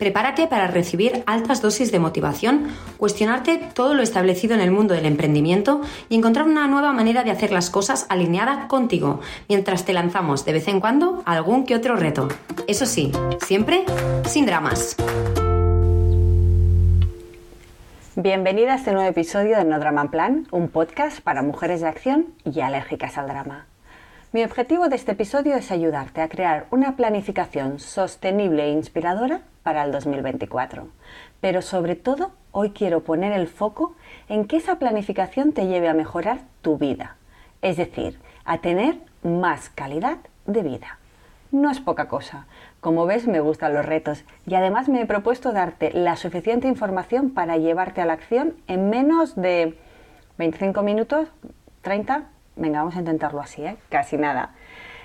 Prepárate 0.00 0.46
para 0.46 0.66
recibir 0.66 1.22
altas 1.26 1.60
dosis 1.60 1.92
de 1.92 1.98
motivación, 1.98 2.68
cuestionarte 2.96 3.58
todo 3.74 3.92
lo 3.92 4.02
establecido 4.02 4.54
en 4.54 4.62
el 4.62 4.70
mundo 4.70 4.94
del 4.94 5.04
emprendimiento 5.04 5.82
y 6.08 6.16
encontrar 6.16 6.46
una 6.46 6.66
nueva 6.68 6.94
manera 6.94 7.22
de 7.22 7.30
hacer 7.30 7.52
las 7.52 7.68
cosas 7.68 8.06
alineada 8.08 8.66
contigo, 8.66 9.20
mientras 9.46 9.84
te 9.84 9.92
lanzamos 9.92 10.46
de 10.46 10.54
vez 10.54 10.68
en 10.68 10.80
cuando 10.80 11.22
algún 11.26 11.66
que 11.66 11.76
otro 11.76 11.96
reto. 11.96 12.28
Eso 12.66 12.86
sí, 12.86 13.12
siempre 13.44 13.84
sin 14.24 14.46
dramas. 14.46 14.96
Bienvenida 18.16 18.72
a 18.72 18.76
este 18.76 18.92
nuevo 18.92 19.10
episodio 19.10 19.58
de 19.58 19.64
No 19.64 19.78
Drama 19.78 20.10
Plan, 20.10 20.48
un 20.50 20.68
podcast 20.70 21.20
para 21.20 21.42
mujeres 21.42 21.82
de 21.82 21.88
acción 21.88 22.28
y 22.46 22.60
alérgicas 22.60 23.18
al 23.18 23.28
drama. 23.28 23.66
Mi 24.32 24.44
objetivo 24.44 24.88
de 24.88 24.94
este 24.94 25.10
episodio 25.10 25.56
es 25.56 25.72
ayudarte 25.72 26.20
a 26.20 26.28
crear 26.28 26.68
una 26.70 26.94
planificación 26.94 27.80
sostenible 27.80 28.62
e 28.62 28.70
inspiradora 28.70 29.40
para 29.64 29.82
el 29.82 29.90
2024. 29.90 30.86
Pero 31.40 31.62
sobre 31.62 31.96
todo, 31.96 32.30
hoy 32.52 32.70
quiero 32.70 33.02
poner 33.02 33.32
el 33.32 33.48
foco 33.48 33.96
en 34.28 34.44
que 34.44 34.58
esa 34.58 34.78
planificación 34.78 35.52
te 35.52 35.66
lleve 35.66 35.88
a 35.88 35.94
mejorar 35.94 36.42
tu 36.62 36.78
vida, 36.78 37.16
es 37.60 37.76
decir, 37.76 38.20
a 38.44 38.58
tener 38.58 38.98
más 39.24 39.68
calidad 39.68 40.18
de 40.46 40.62
vida. 40.62 41.00
No 41.50 41.68
es 41.68 41.80
poca 41.80 42.06
cosa. 42.06 42.46
Como 42.80 43.06
ves, 43.06 43.26
me 43.26 43.40
gustan 43.40 43.74
los 43.74 43.84
retos 43.84 44.22
y 44.46 44.54
además 44.54 44.88
me 44.88 45.00
he 45.00 45.06
propuesto 45.06 45.50
darte 45.50 45.90
la 45.92 46.14
suficiente 46.14 46.68
información 46.68 47.30
para 47.30 47.56
llevarte 47.56 48.00
a 48.00 48.06
la 48.06 48.12
acción 48.12 48.54
en 48.68 48.90
menos 48.90 49.34
de 49.34 49.76
25 50.38 50.84
minutos, 50.84 51.26
30 51.82 52.28
Venga, 52.56 52.80
vamos 52.80 52.96
a 52.96 52.98
intentarlo 52.98 53.40
así, 53.40 53.64
¿eh? 53.64 53.76
Casi 53.88 54.16
nada. 54.16 54.54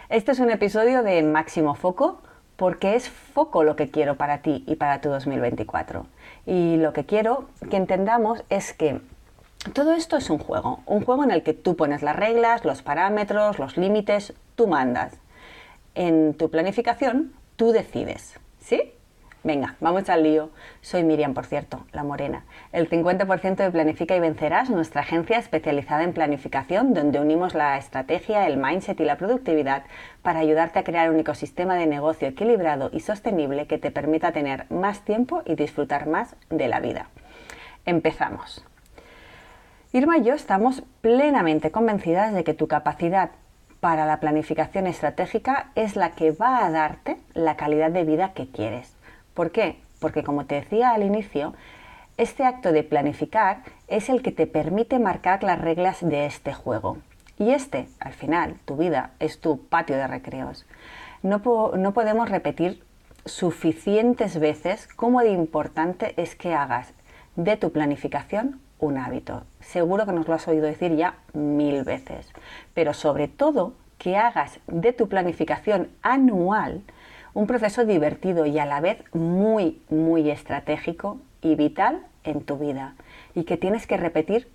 Este 0.09 0.31
es 0.31 0.39
un 0.39 0.49
episodio 0.49 1.03
de 1.03 1.23
máximo 1.23 1.75
foco 1.75 2.21
porque 2.55 2.95
es 2.95 3.09
foco 3.09 3.63
lo 3.63 3.75
que 3.75 3.89
quiero 3.89 4.15
para 4.15 4.39
ti 4.39 4.63
y 4.67 4.75
para 4.75 5.01
tu 5.01 5.09
2024. 5.09 6.05
Y 6.45 6.77
lo 6.77 6.93
que 6.93 7.05
quiero 7.05 7.49
que 7.69 7.77
entendamos 7.77 8.43
es 8.49 8.73
que 8.73 9.01
todo 9.73 9.93
esto 9.93 10.17
es 10.17 10.29
un 10.29 10.37
juego, 10.37 10.79
un 10.85 11.03
juego 11.03 11.23
en 11.23 11.31
el 11.31 11.43
que 11.43 11.53
tú 11.53 11.75
pones 11.75 12.01
las 12.01 12.15
reglas, 12.15 12.65
los 12.65 12.81
parámetros, 12.81 13.59
los 13.59 13.77
límites, 13.77 14.33
tú 14.55 14.67
mandas. 14.67 15.13
En 15.95 16.33
tu 16.33 16.49
planificación, 16.49 17.33
tú 17.55 17.71
decides, 17.71 18.39
¿sí? 18.59 18.93
Venga, 19.45 19.75
vamos 19.79 20.09
al 20.09 20.23
lío. 20.23 20.49
Soy 20.81 21.03
Miriam, 21.03 21.35
por 21.35 21.45
cierto, 21.45 21.85
la 21.91 22.03
morena. 22.03 22.45
El 22.71 22.89
50% 22.89 23.57
de 23.57 23.69
Planifica 23.69 24.15
y 24.15 24.19
Vencerás, 24.19 24.71
nuestra 24.71 25.01
agencia 25.01 25.37
especializada 25.37 26.03
en 26.03 26.13
planificación, 26.13 26.95
donde 26.95 27.19
unimos 27.19 27.53
la 27.53 27.77
estrategia, 27.77 28.47
el 28.47 28.57
mindset 28.57 28.99
y 28.99 29.05
la 29.05 29.17
productividad 29.17 29.83
para 30.23 30.39
ayudarte 30.39 30.79
a 30.79 30.83
crear 30.83 31.11
un 31.11 31.19
ecosistema 31.19 31.75
de 31.75 31.85
negocio 31.85 32.27
equilibrado 32.27 32.89
y 32.91 33.01
sostenible 33.01 33.67
que 33.67 33.77
te 33.77 33.91
permita 33.91 34.31
tener 34.31 34.65
más 34.71 35.01
tiempo 35.01 35.43
y 35.45 35.53
disfrutar 35.53 36.07
más 36.07 36.35
de 36.49 36.67
la 36.67 36.79
vida. 36.79 37.09
Empezamos. 37.85 38.65
Irma 39.93 40.17
y 40.17 40.23
yo 40.23 40.33
estamos 40.33 40.81
plenamente 41.01 41.69
convencidas 41.69 42.33
de 42.33 42.43
que 42.43 42.55
tu 42.55 42.67
capacidad 42.67 43.29
para 43.79 44.07
la 44.07 44.19
planificación 44.19 44.87
estratégica 44.87 45.69
es 45.75 45.95
la 45.95 46.13
que 46.13 46.31
va 46.31 46.65
a 46.65 46.71
darte 46.71 47.17
la 47.35 47.55
calidad 47.55 47.91
de 47.91 48.05
vida 48.05 48.33
que 48.33 48.49
quieres. 48.49 48.94
¿Por 49.35 49.51
qué? 49.51 49.79
Porque 49.99 50.23
como 50.23 50.45
te 50.45 50.55
decía 50.55 50.91
al 50.91 51.03
inicio, 51.03 51.53
este 52.17 52.45
acto 52.45 52.71
de 52.71 52.83
planificar 52.83 53.63
es 53.87 54.09
el 54.09 54.21
que 54.21 54.31
te 54.31 54.47
permite 54.47 54.97
marcar 54.97 55.43
las 55.43 55.59
reglas 55.59 55.97
de 56.01 56.25
este 56.25 56.53
juego. 56.53 56.97
Y 57.37 57.51
este, 57.51 57.89
al 57.99 58.13
final, 58.13 58.55
tu 58.63 58.77
vida 58.77 59.11
es 59.19 59.41
tu 59.41 59.67
patio 59.67 59.97
de 59.97 60.07
recreos. 60.07 60.65
No, 61.21 61.41
no 61.77 61.93
podemos 61.93 62.29
repetir 62.29 62.81
suficientes 63.25 64.39
veces 64.39 64.87
cómo 64.95 65.19
de 65.19 65.31
importante 65.31 66.13
es 66.15 66.35
que 66.35 66.53
hagas 66.53 66.93
de 67.35 67.57
tu 67.57 67.71
planificación 67.71 68.61
un 68.79 68.97
hábito. 68.97 69.43
Seguro 69.59 70.05
que 70.05 70.13
nos 70.13 70.27
lo 70.27 70.35
has 70.35 70.47
oído 70.47 70.65
decir 70.65 70.95
ya 70.95 71.15
mil 71.33 71.83
veces. 71.83 72.31
Pero 72.73 72.93
sobre 72.93 73.27
todo 73.27 73.73
que 73.97 74.15
hagas 74.15 74.59
de 74.67 74.93
tu 74.93 75.09
planificación 75.09 75.89
anual 76.01 76.83
un 77.35 77.47
proceso 77.47 77.85
divertido 77.85 78.47
y 78.47 78.57
a 78.57 78.65
la 78.65 78.81
vez 78.81 79.03
muy, 79.13 79.81
muy 79.89 80.31
estratégico 80.31 81.19
y 81.41 81.53
vital 81.55 82.01
en 82.23 82.41
tu 82.41 82.57
vida 82.57 82.95
y 83.35 83.43
que 83.43 83.57
tienes 83.57 83.85
que 83.85 83.97
repetir 83.97 84.49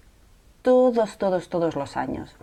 todos, 0.62 1.18
todos, 1.18 1.50
todos 1.50 1.76
los 1.76 1.96
años. 1.96 2.34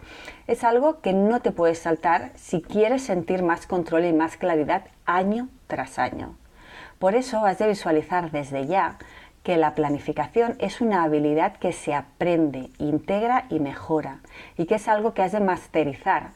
Es 0.46 0.64
algo 0.64 1.02
que 1.02 1.12
no 1.12 1.42
te 1.42 1.52
puedes 1.52 1.80
saltar 1.80 2.32
si 2.36 2.62
quieres 2.62 3.04
sentir 3.04 3.42
más 3.44 3.66
control 3.66 4.06
y 4.06 4.14
más 4.14 4.38
claridad 4.38 4.86
año 5.06 5.50
tras 5.66 6.00
año. 6.00 6.36
Por 7.00 7.16
eso 7.16 7.44
has 7.46 7.58
de 7.58 7.68
visualizar 7.68 8.32
desde 8.32 8.68
ya 8.68 9.00
que 9.42 9.58
la 9.58 9.74
planificación 9.74 10.56
es 10.60 10.82
una 10.82 11.04
habilidad 11.04 11.58
que 11.58 11.74
se 11.74 11.96
aprende, 11.96 12.70
integra 12.78 13.46
y 13.50 13.60
mejora 13.60 14.20
y 14.56 14.66
que 14.66 14.76
es 14.76 14.88
algo 14.88 15.14
que 15.14 15.24
has 15.24 15.32
de 15.32 15.40
masterizar 15.40 16.32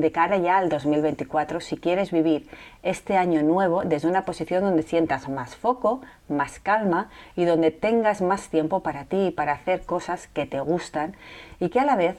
de 0.00 0.12
cara 0.12 0.36
ya 0.38 0.58
al 0.58 0.68
2024 0.68 1.60
si 1.60 1.76
quieres 1.76 2.10
vivir 2.10 2.48
este 2.82 3.16
año 3.16 3.42
nuevo 3.42 3.82
desde 3.84 4.08
una 4.08 4.24
posición 4.24 4.62
donde 4.62 4.82
sientas 4.82 5.28
más 5.28 5.56
foco, 5.56 6.00
más 6.28 6.58
calma 6.58 7.10
y 7.36 7.44
donde 7.44 7.70
tengas 7.70 8.22
más 8.22 8.48
tiempo 8.48 8.80
para 8.80 9.04
ti, 9.04 9.30
para 9.30 9.52
hacer 9.52 9.82
cosas 9.82 10.28
que 10.28 10.46
te 10.46 10.60
gustan 10.60 11.14
y 11.60 11.68
que 11.68 11.80
a 11.80 11.84
la 11.84 11.96
vez 11.96 12.16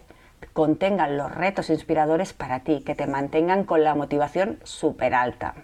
contengan 0.53 1.17
los 1.17 1.33
retos 1.33 1.69
inspiradores 1.69 2.33
para 2.33 2.59
ti, 2.59 2.81
que 2.85 2.95
te 2.95 3.07
mantengan 3.07 3.63
con 3.63 3.83
la 3.83 3.95
motivación 3.95 4.59
súper 4.63 5.15
alta. 5.15 5.55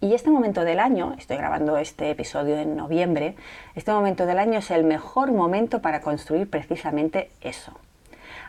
Y 0.00 0.14
este 0.14 0.30
momento 0.30 0.64
del 0.64 0.78
año, 0.78 1.14
estoy 1.18 1.38
grabando 1.38 1.78
este 1.78 2.10
episodio 2.10 2.58
en 2.58 2.76
noviembre, 2.76 3.34
este 3.74 3.92
momento 3.92 4.26
del 4.26 4.38
año 4.38 4.58
es 4.58 4.70
el 4.70 4.84
mejor 4.84 5.32
momento 5.32 5.80
para 5.80 6.02
construir 6.02 6.50
precisamente 6.50 7.30
eso. 7.40 7.72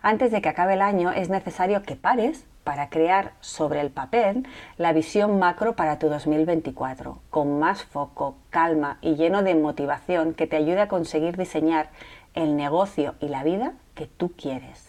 Antes 0.02 0.32
de 0.32 0.42
que 0.42 0.50
acabe 0.50 0.74
el 0.74 0.82
año 0.82 1.12
es 1.12 1.30
necesario 1.30 1.84
que 1.84 1.96
pares 1.96 2.46
para 2.68 2.90
crear 2.90 3.32
sobre 3.40 3.80
el 3.80 3.92
papel 3.92 4.46
la 4.76 4.92
visión 4.92 5.40
macro 5.40 5.78
para 5.78 6.00
tu 6.00 6.10
2024, 6.10 7.18
con 7.30 7.60
más 7.60 7.86
foco, 7.86 8.36
calma 8.50 8.98
y 9.00 9.16
lleno 9.16 9.42
de 9.42 9.56
motivación 9.56 10.34
que 10.34 10.48
te 10.48 10.58
ayude 10.58 10.82
a 10.82 10.90
conseguir 10.90 11.38
diseñar 11.38 11.92
el 12.34 12.58
negocio 12.58 13.16
y 13.22 13.30
la 13.30 13.46
vida 13.46 13.72
que 13.96 14.08
tú 14.08 14.34
quieres. 14.34 14.86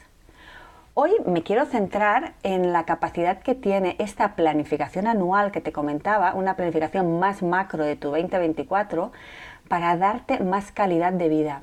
Hoy 0.94 1.12
me 1.24 1.44
quiero 1.44 1.66
centrar 1.66 2.32
en 2.42 2.72
la 2.72 2.82
capacidad 2.82 3.38
que 3.38 3.54
tiene 3.54 3.94
esta 4.00 4.34
planificación 4.34 5.06
anual 5.06 5.52
que 5.52 5.60
te 5.60 5.70
comentaba, 5.70 6.34
una 6.34 6.56
planificación 6.56 7.20
más 7.20 7.44
macro 7.44 7.84
de 7.84 7.94
tu 7.94 8.08
2024, 8.08 9.12
para 9.68 9.96
darte 9.96 10.40
más 10.40 10.72
calidad 10.72 11.12
de 11.12 11.28
vida. 11.28 11.62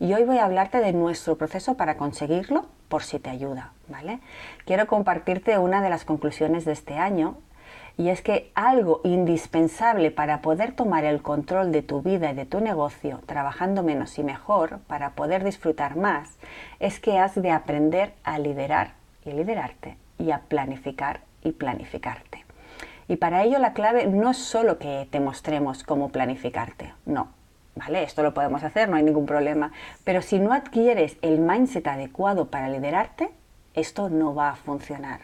Y 0.00 0.12
hoy 0.14 0.24
voy 0.24 0.38
a 0.38 0.44
hablarte 0.44 0.78
de 0.78 0.92
nuestro 0.92 1.36
proceso 1.36 1.76
para 1.76 1.96
conseguirlo 1.96 2.66
por 2.88 3.02
si 3.02 3.18
te 3.18 3.30
ayuda, 3.30 3.72
¿vale? 3.88 4.20
Quiero 4.66 4.86
compartirte 4.86 5.58
una 5.58 5.82
de 5.82 5.90
las 5.90 6.04
conclusiones 6.04 6.64
de 6.64 6.72
este 6.72 6.94
año 6.94 7.36
y 7.96 8.08
es 8.08 8.22
que 8.22 8.50
algo 8.54 9.00
indispensable 9.04 10.10
para 10.10 10.42
poder 10.42 10.72
tomar 10.72 11.04
el 11.04 11.22
control 11.22 11.70
de 11.70 11.82
tu 11.82 12.02
vida 12.02 12.32
y 12.32 12.34
de 12.34 12.44
tu 12.44 12.60
negocio, 12.60 13.20
trabajando 13.26 13.82
menos 13.82 14.18
y 14.18 14.24
mejor, 14.24 14.80
para 14.86 15.10
poder 15.10 15.44
disfrutar 15.44 15.96
más, 15.96 16.38
es 16.80 16.98
que 16.98 17.18
has 17.18 17.40
de 17.40 17.50
aprender 17.50 18.14
a 18.24 18.38
liderar 18.38 18.94
y 19.24 19.30
liderarte 19.30 19.96
y 20.18 20.32
a 20.32 20.40
planificar 20.40 21.20
y 21.42 21.52
planificarte. 21.52 22.44
Y 23.06 23.16
para 23.16 23.44
ello 23.44 23.58
la 23.58 23.74
clave 23.74 24.06
no 24.06 24.30
es 24.30 24.38
solo 24.38 24.78
que 24.78 25.06
te 25.10 25.20
mostremos 25.20 25.84
cómo 25.84 26.08
planificarte, 26.08 26.94
no, 27.06 27.28
¿vale? 27.74 28.02
Esto 28.02 28.22
lo 28.22 28.34
podemos 28.34 28.62
hacer, 28.62 28.88
no 28.88 28.96
hay 28.96 29.02
ningún 29.02 29.26
problema. 29.26 29.72
Pero 30.04 30.22
si 30.22 30.38
no 30.38 30.52
adquieres 30.52 31.16
el 31.22 31.38
mindset 31.38 31.86
adecuado 31.86 32.46
para 32.46 32.68
liderarte, 32.68 33.30
esto 33.74 34.08
no 34.08 34.34
va 34.34 34.50
a 34.50 34.56
funcionar. 34.56 35.20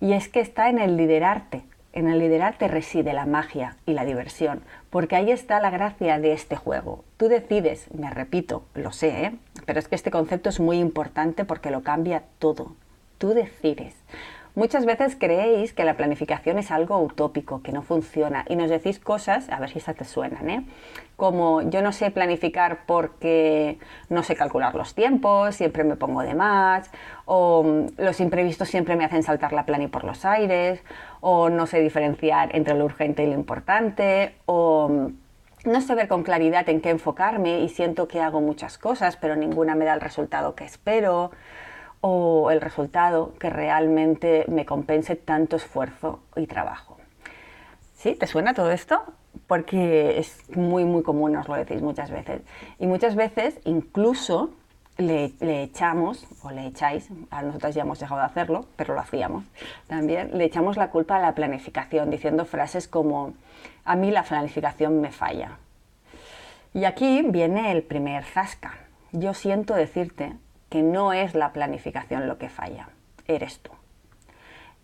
Y 0.00 0.12
es 0.12 0.28
que 0.28 0.40
está 0.40 0.68
en 0.68 0.78
el 0.78 0.96
liderarte. 0.96 1.64
En 1.92 2.08
el 2.08 2.20
liderarte 2.20 2.68
reside 2.68 3.12
la 3.12 3.26
magia 3.26 3.76
y 3.84 3.92
la 3.92 4.06
diversión, 4.06 4.62
porque 4.88 5.14
ahí 5.14 5.30
está 5.30 5.60
la 5.60 5.68
gracia 5.68 6.18
de 6.18 6.32
este 6.32 6.56
juego. 6.56 7.04
Tú 7.18 7.28
decides, 7.28 7.92
me 7.92 8.08
repito, 8.08 8.64
lo 8.72 8.92
sé, 8.92 9.24
¿eh? 9.24 9.34
pero 9.66 9.78
es 9.78 9.88
que 9.88 9.94
este 9.94 10.10
concepto 10.10 10.48
es 10.48 10.58
muy 10.58 10.78
importante 10.78 11.44
porque 11.44 11.70
lo 11.70 11.82
cambia 11.82 12.22
todo. 12.38 12.74
Tú 13.18 13.34
decides. 13.34 13.94
Muchas 14.54 14.84
veces 14.84 15.16
creéis 15.18 15.72
que 15.72 15.82
la 15.82 15.96
planificación 15.96 16.58
es 16.58 16.70
algo 16.70 16.98
utópico, 16.98 17.62
que 17.62 17.72
no 17.72 17.80
funciona, 17.80 18.44
y 18.50 18.56
nos 18.56 18.68
decís 18.68 18.98
cosas, 18.98 19.48
a 19.48 19.58
ver 19.58 19.70
si 19.70 19.78
estas 19.78 19.96
te 19.96 20.04
suenan, 20.04 20.50
¿eh? 20.50 20.66
como 21.16 21.62
yo 21.62 21.80
no 21.80 21.92
sé 21.92 22.10
planificar 22.10 22.80
porque 22.84 23.78
no 24.10 24.22
sé 24.22 24.36
calcular 24.36 24.74
los 24.74 24.94
tiempos, 24.94 25.54
siempre 25.54 25.84
me 25.84 25.96
pongo 25.96 26.20
de 26.20 26.34
más, 26.34 26.90
o 27.24 27.62
mm, 27.62 27.86
los 27.96 28.20
imprevistos 28.20 28.68
siempre 28.68 28.94
me 28.94 29.06
hacen 29.06 29.22
saltar 29.22 29.54
la 29.54 29.64
plani 29.64 29.88
por 29.88 30.04
los 30.04 30.26
aires, 30.26 30.82
o 31.20 31.48
no 31.48 31.66
sé 31.66 31.80
diferenciar 31.80 32.54
entre 32.54 32.74
lo 32.74 32.84
urgente 32.84 33.22
y 33.22 33.28
lo 33.28 33.34
importante, 33.34 34.34
o 34.44 34.88
mm, 34.90 35.70
no 35.70 35.80
sé 35.80 35.94
ver 35.94 36.08
con 36.08 36.24
claridad 36.24 36.68
en 36.68 36.82
qué 36.82 36.90
enfocarme 36.90 37.60
y 37.60 37.70
siento 37.70 38.06
que 38.06 38.20
hago 38.20 38.42
muchas 38.42 38.76
cosas, 38.76 39.16
pero 39.16 39.34
ninguna 39.34 39.74
me 39.76 39.86
da 39.86 39.94
el 39.94 40.00
resultado 40.02 40.54
que 40.54 40.64
espero 40.64 41.30
o 42.02 42.50
el 42.50 42.60
resultado 42.60 43.32
que 43.38 43.48
realmente 43.48 44.44
me 44.48 44.66
compense 44.66 45.16
tanto 45.16 45.56
esfuerzo 45.56 46.20
y 46.36 46.46
trabajo. 46.46 46.98
¿Sí? 47.94 48.16
¿Te 48.16 48.26
suena 48.26 48.52
todo 48.52 48.72
esto? 48.72 49.00
Porque 49.46 50.18
es 50.18 50.42
muy, 50.56 50.84
muy 50.84 51.04
común, 51.04 51.36
os 51.36 51.48
lo 51.48 51.54
decís 51.54 51.80
muchas 51.80 52.10
veces. 52.10 52.42
Y 52.80 52.88
muchas 52.88 53.14
veces 53.14 53.60
incluso 53.64 54.50
le, 54.98 55.62
echamos, 55.62 56.26
o 56.42 56.50
le 56.50 56.66
echáis, 56.66 57.08
a 57.30 57.42
nosotros 57.42 57.74
ya 57.74 57.82
hemos 57.82 58.00
dejado 58.00 58.20
de 58.20 58.26
hacerlo, 58.26 58.66
pero 58.74 58.94
lo 58.94 59.00
hacíamos 59.00 59.44
también, 59.86 60.36
le 60.36 60.44
echamos 60.44 60.76
la 60.76 60.90
culpa 60.90 61.16
a 61.16 61.20
la 61.20 61.34
planificación, 61.34 62.10
diciendo 62.10 62.44
frases 62.44 62.88
como, 62.88 63.34
a 63.84 63.94
mí 63.94 64.10
la 64.10 64.24
planificación 64.24 65.00
me 65.00 65.12
falla. 65.12 65.58
Y 66.74 66.84
aquí 66.84 67.22
viene 67.22 67.70
el 67.70 67.84
primer 67.84 68.24
zasca. 68.24 68.74
Yo 69.12 69.34
siento 69.34 69.74
decirte 69.74 70.32
que 70.72 70.82
no 70.82 71.12
es 71.12 71.34
la 71.34 71.52
planificación 71.52 72.26
lo 72.26 72.38
que 72.38 72.48
falla, 72.48 72.88
eres 73.28 73.58
tú. 73.58 73.72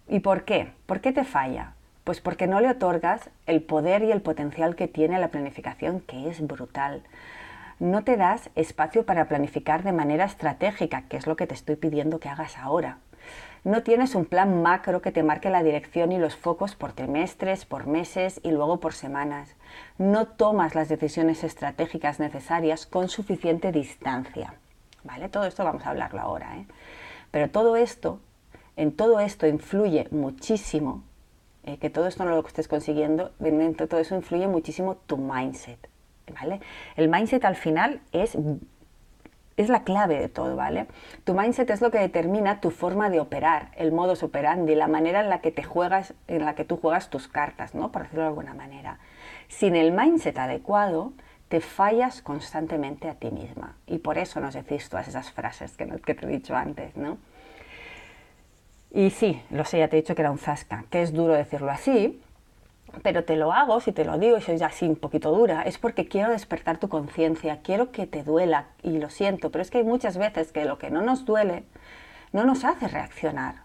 ¿Y 0.07 0.21
por 0.21 0.45
qué? 0.45 0.71
¿Por 0.85 1.01
qué 1.01 1.13
te 1.13 1.25
falla? 1.25 1.73
Pues 2.05 2.21
porque 2.21 2.47
no 2.47 2.61
le 2.61 2.69
otorgas 2.69 3.31
el 3.47 3.63
poder 3.63 4.03
y 4.03 4.13
el 4.13 4.21
potencial 4.21 4.77
que 4.77 4.87
tiene 4.87 5.19
la 5.19 5.29
planificación, 5.29 6.01
que 6.01 6.29
es 6.29 6.47
brutal. 6.47 7.05
No 7.79 8.05
te 8.05 8.19
das 8.19 8.51
espacio 8.55 9.07
para 9.07 9.29
planificar 9.29 9.83
de 9.83 9.93
manera 9.93 10.27
estratégica, 10.27 11.05
que 11.09 11.17
es 11.17 11.27
lo 11.27 11.37
que 11.37 11.47
te 11.47 11.55
estoy 11.55 11.77
pidiendo 11.77 12.21
que 12.21 12.29
hagas 12.29 12.59
ahora. 12.59 12.99
No 13.65 13.83
tienes 13.83 14.15
un 14.15 14.27
plan 14.27 14.61
macro 14.61 15.01
que 15.01 15.11
te 15.11 15.23
marque 15.23 15.49
la 15.49 15.63
dirección 15.63 16.13
y 16.13 16.19
los 16.19 16.37
focos 16.37 16.75
por 16.75 16.93
trimestres, 16.93 17.65
por 17.65 17.87
meses 17.87 18.43
y 18.43 18.51
luego 18.51 18.79
por 18.79 18.93
semanas. 18.93 19.57
No 19.97 20.27
tomas 20.27 20.75
las 20.75 20.91
decisiones 20.91 21.45
estratégicas 21.45 22.21
necesarias 22.21 22.85
con 22.85 23.09
suficiente 23.09 23.73
distancia. 23.73 24.53
¿Vale? 25.05 25.29
Todo 25.29 25.45
esto 25.45 25.65
vamos 25.65 25.85
a 25.87 25.91
hablarlo 25.91 26.21
ahora, 26.21 26.57
¿eh? 26.57 26.67
Pero 27.31 27.51
todo 27.51 27.77
esto, 27.77 28.21
en 28.77 28.93
todo 28.93 29.21
esto 29.21 29.47
influye 29.47 30.09
muchísimo, 30.11 31.03
eh, 31.65 31.79
que 31.79 31.91
todo 31.91 32.07
esto 32.07 32.25
no 32.25 32.31
lo 32.31 32.47
estés 32.47 32.69
consiguiendo, 32.69 33.33
dentro 33.39 33.89
todo 33.89 34.01
eso 34.01 34.15
influye 34.15 34.47
muchísimo 34.47 34.97
tu 34.97 35.19
mindset, 35.19 35.89
¿vale? 36.33 36.61
El 36.97 37.09
mindset 37.09 37.45
al 37.45 37.57
final 37.57 38.01
es 38.13 38.37
es 39.59 39.69
la 39.69 39.83
clave 39.83 40.19
de 40.19 40.29
todo, 40.29 40.55
¿vale? 40.55 40.87
Tu 41.25 41.35
mindset 41.35 41.69
es 41.71 41.81
lo 41.81 41.91
que 41.91 41.99
determina 41.99 42.61
tu 42.61 42.71
forma 42.71 43.11
de 43.11 43.19
operar, 43.19 43.73
el 43.77 43.91
modus 43.91 44.23
operandi, 44.23 44.77
la 44.77 44.87
manera 44.87 45.21
en 45.21 45.29
la 45.29 45.41
que 45.41 45.51
te 45.51 45.65
juegas, 45.65 46.15
en 46.29 46.45
la 46.45 46.55
que 46.55 46.65
tú 46.65 46.77
juegas 46.77 47.11
tus 47.11 47.27
cartas, 47.27 47.75
¿no? 47.75 47.91
Por 47.91 48.03
decirlo 48.03 48.23
de 48.23 48.29
alguna 48.29 48.55
manera. 48.55 49.01
Sin 49.49 49.75
el 49.75 49.91
mindset 49.91 50.39
adecuado, 50.39 51.13
te 51.49 51.61
fallas 51.61 52.23
constantemente 52.23 53.09
a 53.09 53.15
ti 53.15 53.31
misma. 53.31 53.77
Y 53.87 53.99
por 53.99 54.19
eso 54.19 54.41
nos 54.41 54.55
decís 54.55 54.89
todas 54.89 55.09
esas 55.09 55.31
frases 55.31 55.77
que, 55.77 55.87
que 55.87 56.15
te 56.15 56.27
he 56.27 56.29
dicho 56.29 56.55
antes, 56.55 56.97
¿no? 56.97 57.19
Y 58.91 59.11
sí, 59.11 59.43
lo 59.51 59.65
sé, 59.65 59.79
ya 59.79 59.89
te 59.89 59.99
he 59.99 60.01
dicho 60.01 60.15
que 60.15 60.23
era 60.23 60.31
un 60.31 60.39
zasca, 60.39 60.85
que 60.91 61.03
es 61.03 61.13
duro 61.13 61.35
decirlo 61.35 61.71
así, 61.71 62.23
pero 63.03 63.25
te 63.25 63.37
lo 63.37 63.53
hago, 63.53 63.81
si 63.81 63.93
te 63.93 64.05
lo 64.05 64.19
digo 64.19 64.39
y 64.39 64.41
soy 64.41 64.61
así 64.63 64.87
un 64.87 64.97
poquito 64.97 65.31
dura, 65.31 65.63
es 65.63 65.79
porque 65.79 66.09
quiero 66.09 66.31
despertar 66.31 66.79
tu 66.79 66.89
conciencia, 66.89 67.61
quiero 67.63 67.93
que 67.93 68.07
te 68.07 68.23
duela 68.23 68.69
y 68.83 68.99
lo 68.99 69.11
siento, 69.11 69.51
pero 69.51 69.63
es 69.63 69.71
que 69.71 69.79
hay 69.79 69.85
muchas 69.85 70.17
veces 70.17 70.53
que 70.53 70.65
lo 70.65 70.79
que 70.79 70.91
no 70.91 71.03
nos 71.03 71.27
duele 71.27 71.65
no 72.33 72.45
nos 72.45 72.65
hace 72.65 72.89
reaccionar, 72.89 73.57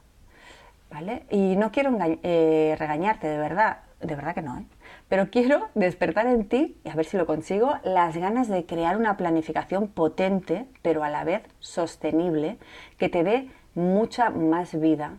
¿vale? 0.92 1.24
Y 1.30 1.56
no 1.56 1.72
quiero 1.72 1.98
eh, 2.02 2.76
regañarte, 2.78 3.28
de 3.28 3.38
verdad, 3.38 3.78
de 4.02 4.16
verdad 4.16 4.36
que 4.36 4.42
no, 4.42 4.58
¿eh? 4.60 4.66
Pero 5.13 5.30
quiero 5.30 5.69
despertar 5.75 6.25
en 6.25 6.50
ti, 6.50 6.75
y 6.83 6.89
a 6.89 6.95
ver 6.95 7.06
si 7.06 7.18
lo 7.18 7.27
consigo, 7.27 7.75
las 7.83 8.18
ganas 8.18 8.48
de 8.48 8.65
crear 8.65 8.98
una 8.98 9.15
planificación 9.15 9.88
potente, 9.88 10.65
pero 10.81 11.04
a 11.04 11.10
la 11.12 11.24
vez 11.24 11.44
sostenible, 11.60 12.57
que 12.98 13.10
te 13.10 13.24
dé 13.24 13.51
mucha 13.75 14.31
más 14.31 14.74
vida 14.80 15.18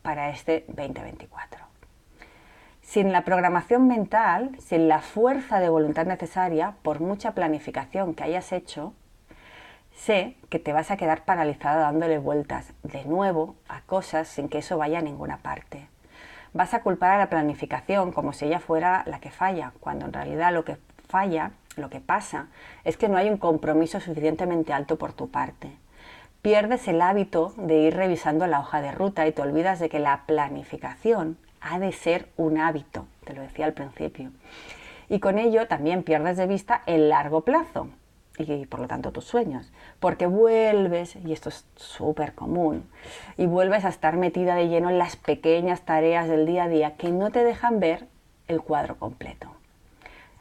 para 0.00 0.30
este 0.30 0.64
2024. 0.68 1.66
Sin 2.80 3.12
la 3.12 3.24
programación 3.24 3.86
mental, 3.86 4.56
sin 4.58 4.88
la 4.88 5.02
fuerza 5.02 5.60
de 5.60 5.68
voluntad 5.68 6.06
necesaria, 6.06 6.76
por 6.80 7.00
mucha 7.00 7.32
planificación 7.32 8.14
que 8.14 8.24
hayas 8.24 8.52
hecho, 8.52 8.94
sé 9.92 10.38
que 10.48 10.58
te 10.58 10.72
vas 10.72 10.90
a 10.90 10.96
quedar 10.96 11.26
paralizada 11.26 11.82
dándole 11.82 12.16
vueltas 12.16 12.72
de 12.84 13.04
nuevo 13.04 13.56
a 13.68 13.82
cosas 13.82 14.28
sin 14.28 14.48
que 14.48 14.56
eso 14.56 14.78
vaya 14.78 15.00
a 15.00 15.02
ninguna 15.02 15.42
parte 15.42 15.88
vas 16.56 16.72
a 16.72 16.82
culpar 16.82 17.12
a 17.12 17.18
la 17.18 17.28
planificación 17.28 18.12
como 18.12 18.32
si 18.32 18.46
ella 18.46 18.60
fuera 18.60 19.02
la 19.06 19.20
que 19.20 19.30
falla, 19.30 19.72
cuando 19.78 20.06
en 20.06 20.12
realidad 20.12 20.52
lo 20.52 20.64
que 20.64 20.78
falla, 21.06 21.52
lo 21.76 21.90
que 21.90 22.00
pasa, 22.00 22.46
es 22.84 22.96
que 22.96 23.08
no 23.08 23.18
hay 23.18 23.28
un 23.28 23.36
compromiso 23.36 24.00
suficientemente 24.00 24.72
alto 24.72 24.96
por 24.96 25.12
tu 25.12 25.30
parte. 25.30 25.70
Pierdes 26.40 26.88
el 26.88 27.02
hábito 27.02 27.52
de 27.56 27.78
ir 27.78 27.94
revisando 27.94 28.46
la 28.46 28.60
hoja 28.60 28.80
de 28.80 28.92
ruta 28.92 29.26
y 29.26 29.32
te 29.32 29.42
olvidas 29.42 29.78
de 29.78 29.88
que 29.88 29.98
la 29.98 30.22
planificación 30.26 31.36
ha 31.60 31.78
de 31.78 31.92
ser 31.92 32.28
un 32.36 32.58
hábito, 32.58 33.06
te 33.24 33.34
lo 33.34 33.42
decía 33.42 33.66
al 33.66 33.74
principio. 33.74 34.30
Y 35.08 35.20
con 35.20 35.38
ello 35.38 35.68
también 35.68 36.02
pierdes 36.02 36.36
de 36.36 36.46
vista 36.46 36.82
el 36.86 37.10
largo 37.10 37.42
plazo, 37.42 37.88
y 38.38 38.66
por 38.66 38.80
lo 38.80 38.88
tanto 38.88 39.12
tus 39.12 39.24
sueños, 39.24 39.72
porque 40.00 40.26
vuelves, 40.26 41.16
y 41.16 41.32
esto 41.32 41.48
es 41.48 41.66
súper 41.76 42.34
común, 42.34 42.84
y 43.36 43.46
vuelves 43.46 43.84
a 43.84 43.88
estar 43.88 44.16
metida 44.16 44.54
de 44.54 44.68
lleno 44.68 44.90
en 44.90 44.98
las 44.98 45.16
pequeñas 45.16 45.82
tareas 45.82 46.28
del 46.28 46.46
día 46.46 46.64
a 46.64 46.68
día 46.68 46.96
que 46.96 47.10
no 47.10 47.30
te 47.30 47.44
dejan 47.44 47.80
ver 47.80 48.06
el 48.48 48.60
cuadro 48.60 48.96
completo. 48.96 49.50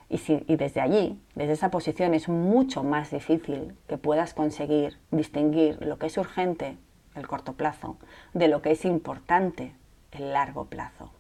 Y, 0.10 0.20
si, 0.20 0.44
y 0.48 0.56
desde 0.56 0.82
allí, 0.82 1.20
desde 1.34 1.54
esa 1.54 1.72
posición, 1.72 2.14
es 2.14 2.30
mucho 2.30 2.84
más 2.84 3.12
difícil 3.12 3.76
que 3.88 3.98
puedas 3.98 4.34
conseguir 4.34 4.98
distinguir 5.12 5.82
lo 5.82 5.98
que 5.98 6.08
es 6.08 6.18
urgente, 6.18 6.78
el 7.16 7.28
corto 7.28 7.54
plazo, 7.54 7.98
de 8.34 8.48
lo 8.48 8.62
que 8.62 8.72
es 8.72 8.86
importante, 8.86 9.74
el 10.12 10.34
largo 10.34 10.66
plazo. 10.66 11.12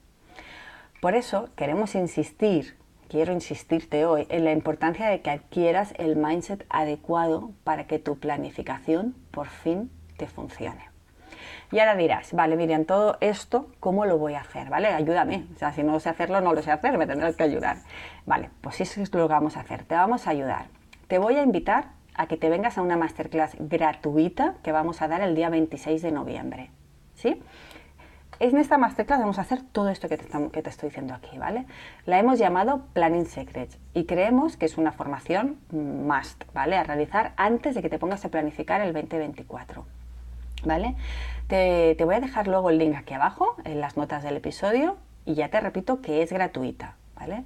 Por 1.01 1.15
eso 1.15 1.49
queremos 1.55 1.95
insistir 1.95 2.75
quiero 3.09 3.33
insistirte 3.33 4.05
hoy 4.05 4.27
en 4.29 4.45
la 4.45 4.51
importancia 4.51 5.07
de 5.07 5.21
que 5.21 5.29
adquieras 5.29 5.93
el 5.97 6.15
mindset 6.15 6.65
adecuado 6.69 7.51
para 7.63 7.87
que 7.87 7.99
tu 7.99 8.17
planificación 8.17 9.15
por 9.31 9.47
fin 9.47 9.91
te 10.17 10.27
funcione. 10.27 10.89
Y 11.71 11.79
ahora 11.79 11.95
dirás, 11.95 12.33
vale, 12.33 12.55
Miriam, 12.55 12.85
todo 12.85 13.17
esto, 13.21 13.69
¿cómo 13.79 14.05
lo 14.05 14.17
voy 14.17 14.33
a 14.33 14.41
hacer? 14.41 14.69
¿Vale? 14.69 14.87
Ayúdame. 14.87 15.45
O 15.55 15.59
sea, 15.59 15.73
si 15.73 15.83
no 15.83 15.99
sé 15.99 16.09
hacerlo, 16.09 16.39
no 16.41 16.53
lo 16.53 16.61
sé 16.61 16.71
hacer, 16.71 16.97
me 16.97 17.07
tendrás 17.07 17.35
que 17.35 17.43
ayudar. 17.43 17.77
Vale, 18.25 18.49
pues 18.61 18.81
eso 18.81 19.01
es 19.01 19.13
lo 19.13 19.27
que 19.27 19.33
vamos 19.33 19.57
a 19.57 19.61
hacer. 19.61 19.83
Te 19.83 19.95
vamos 19.95 20.27
a 20.27 20.29
ayudar. 20.29 20.67
Te 21.07 21.17
voy 21.17 21.35
a 21.35 21.43
invitar 21.43 21.89
a 22.13 22.27
que 22.27 22.37
te 22.37 22.49
vengas 22.49 22.77
a 22.77 22.81
una 22.81 22.97
masterclass 22.97 23.55
gratuita 23.59 24.55
que 24.63 24.71
vamos 24.71 25.01
a 25.01 25.07
dar 25.07 25.21
el 25.21 25.35
día 25.35 25.49
26 25.49 26.01
de 26.01 26.11
noviembre. 26.11 26.69
¿Sí? 27.15 27.41
En 28.39 28.57
esta 28.57 28.77
masterclass 28.77 29.19
vamos 29.19 29.39
a 29.39 29.41
hacer 29.41 29.61
todo 29.61 29.89
esto 29.89 30.09
que 30.09 30.17
te, 30.17 30.69
estoy 30.69 30.89
diciendo 30.89 31.13
aquí, 31.13 31.37
¿vale? 31.37 31.65
La 32.05 32.19
hemos 32.19 32.39
llamado 32.39 32.85
Planning 32.93 33.25
Secrets 33.25 33.77
y 33.93 34.05
creemos 34.05 34.57
que 34.57 34.65
es 34.65 34.77
una 34.77 34.91
formación 34.91 35.57
must, 35.71 36.43
¿vale? 36.53 36.77
A 36.77 36.83
realizar 36.83 37.33
antes 37.37 37.75
de 37.75 37.81
que 37.81 37.89
te 37.89 37.99
pongas 37.99 38.25
a 38.25 38.29
planificar 38.29 38.81
el 38.81 38.93
2024, 38.93 39.85
¿vale? 40.65 40.95
Te, 41.47 41.95
te 41.97 42.05
voy 42.05 42.15
a 42.15 42.19
dejar 42.19 42.47
luego 42.47 42.69
el 42.69 42.77
link 42.77 42.95
aquí 42.95 43.13
abajo 43.13 43.55
en 43.63 43.79
las 43.79 43.97
notas 43.97 44.23
del 44.23 44.37
episodio 44.37 44.97
y 45.25 45.35
ya 45.35 45.49
te 45.49 45.59
repito 45.59 46.01
que 46.01 46.21
es 46.21 46.31
gratuita, 46.31 46.95
¿vale? 47.15 47.43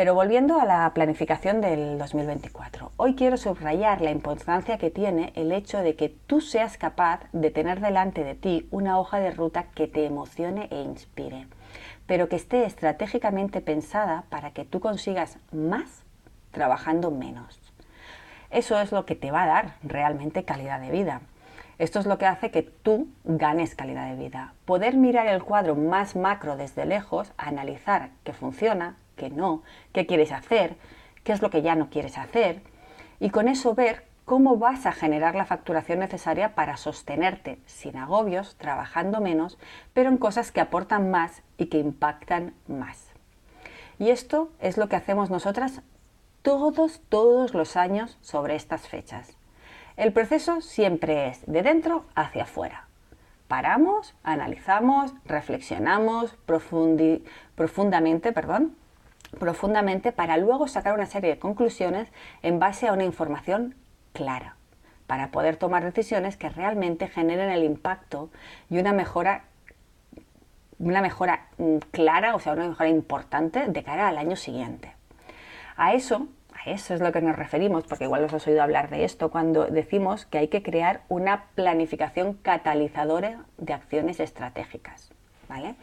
Pero 0.00 0.14
volviendo 0.14 0.58
a 0.58 0.64
la 0.64 0.90
planificación 0.94 1.60
del 1.60 1.98
2024, 1.98 2.92
hoy 2.96 3.14
quiero 3.14 3.36
subrayar 3.36 4.00
la 4.00 4.10
importancia 4.10 4.78
que 4.78 4.90
tiene 4.90 5.30
el 5.36 5.52
hecho 5.52 5.80
de 5.80 5.94
que 5.94 6.08
tú 6.08 6.40
seas 6.40 6.78
capaz 6.78 7.20
de 7.34 7.50
tener 7.50 7.80
delante 7.80 8.24
de 8.24 8.34
ti 8.34 8.66
una 8.70 8.98
hoja 8.98 9.20
de 9.20 9.30
ruta 9.30 9.64
que 9.74 9.88
te 9.88 10.06
emocione 10.06 10.68
e 10.70 10.80
inspire, 10.80 11.48
pero 12.06 12.30
que 12.30 12.36
esté 12.36 12.64
estratégicamente 12.64 13.60
pensada 13.60 14.24
para 14.30 14.52
que 14.52 14.64
tú 14.64 14.80
consigas 14.80 15.36
más 15.52 16.02
trabajando 16.50 17.10
menos. 17.10 17.60
Eso 18.48 18.80
es 18.80 18.92
lo 18.92 19.04
que 19.04 19.16
te 19.16 19.30
va 19.30 19.42
a 19.42 19.48
dar 19.48 19.74
realmente 19.82 20.44
calidad 20.44 20.80
de 20.80 20.92
vida. 20.92 21.20
Esto 21.76 21.98
es 21.98 22.06
lo 22.06 22.16
que 22.16 22.24
hace 22.24 22.50
que 22.50 22.62
tú 22.62 23.08
ganes 23.24 23.74
calidad 23.74 24.08
de 24.08 24.16
vida. 24.16 24.54
Poder 24.64 24.96
mirar 24.96 25.26
el 25.26 25.44
cuadro 25.44 25.76
más 25.76 26.16
macro 26.16 26.56
desde 26.56 26.86
lejos, 26.86 27.32
analizar 27.36 28.08
qué 28.24 28.32
funciona, 28.32 28.96
qué 29.20 29.28
no, 29.28 29.62
qué 29.92 30.06
quieres 30.06 30.32
hacer, 30.32 30.76
qué 31.24 31.32
es 31.32 31.42
lo 31.42 31.50
que 31.50 31.60
ya 31.60 31.74
no 31.74 31.90
quieres 31.90 32.16
hacer, 32.16 32.62
y 33.20 33.28
con 33.28 33.48
eso 33.48 33.74
ver 33.74 34.06
cómo 34.24 34.56
vas 34.56 34.86
a 34.86 34.92
generar 34.92 35.34
la 35.34 35.44
facturación 35.44 35.98
necesaria 35.98 36.54
para 36.54 36.78
sostenerte 36.78 37.58
sin 37.66 37.98
agobios, 37.98 38.56
trabajando 38.56 39.20
menos, 39.20 39.58
pero 39.92 40.08
en 40.08 40.16
cosas 40.16 40.52
que 40.52 40.62
aportan 40.62 41.10
más 41.10 41.42
y 41.58 41.66
que 41.66 41.78
impactan 41.78 42.54
más. 42.66 43.10
Y 43.98 44.08
esto 44.08 44.50
es 44.58 44.78
lo 44.78 44.88
que 44.88 44.96
hacemos 44.96 45.28
nosotras 45.28 45.82
todos, 46.40 47.02
todos 47.10 47.52
los 47.52 47.76
años 47.76 48.16
sobre 48.22 48.54
estas 48.54 48.88
fechas. 48.88 49.36
El 49.98 50.14
proceso 50.14 50.62
siempre 50.62 51.28
es 51.28 51.44
de 51.46 51.62
dentro 51.62 52.06
hacia 52.14 52.44
afuera. 52.44 52.86
Paramos, 53.48 54.14
analizamos, 54.22 55.12
reflexionamos 55.26 56.34
profundamente, 56.46 58.32
perdón, 58.32 58.76
profundamente 59.38 60.12
para 60.12 60.36
luego 60.36 60.68
sacar 60.68 60.94
una 60.94 61.06
serie 61.06 61.30
de 61.30 61.38
conclusiones 61.38 62.08
en 62.42 62.58
base 62.58 62.88
a 62.88 62.92
una 62.92 63.04
información 63.04 63.74
clara, 64.12 64.56
para 65.06 65.30
poder 65.30 65.56
tomar 65.56 65.84
decisiones 65.84 66.36
que 66.36 66.48
realmente 66.48 67.08
generen 67.08 67.50
el 67.50 67.64
impacto 67.64 68.30
y 68.68 68.78
una 68.78 68.92
mejora 68.92 69.44
una 70.80 71.02
mejora 71.02 71.46
mm, 71.58 71.76
clara, 71.90 72.34
o 72.34 72.40
sea, 72.40 72.54
una 72.54 72.68
mejora 72.68 72.88
importante 72.88 73.66
de 73.66 73.82
cara 73.82 74.08
al 74.08 74.18
año 74.18 74.34
siguiente. 74.34 74.92
A 75.76 75.92
eso, 75.94 76.26
a 76.52 76.70
eso 76.70 76.94
es 76.94 77.00
lo 77.00 77.12
que 77.12 77.20
nos 77.20 77.36
referimos, 77.36 77.84
porque 77.84 78.04
igual 78.04 78.24
os 78.24 78.32
has 78.32 78.46
oído 78.46 78.62
hablar 78.62 78.90
de 78.90 79.04
esto 79.04 79.30
cuando 79.30 79.66
decimos 79.66 80.26
que 80.26 80.38
hay 80.38 80.48
que 80.48 80.62
crear 80.62 81.02
una 81.08 81.44
planificación 81.54 82.34
catalizadora 82.34 83.44
de 83.58 83.72
acciones 83.72 84.20
estratégicas, 84.20 85.10
¿vale? 85.48 85.74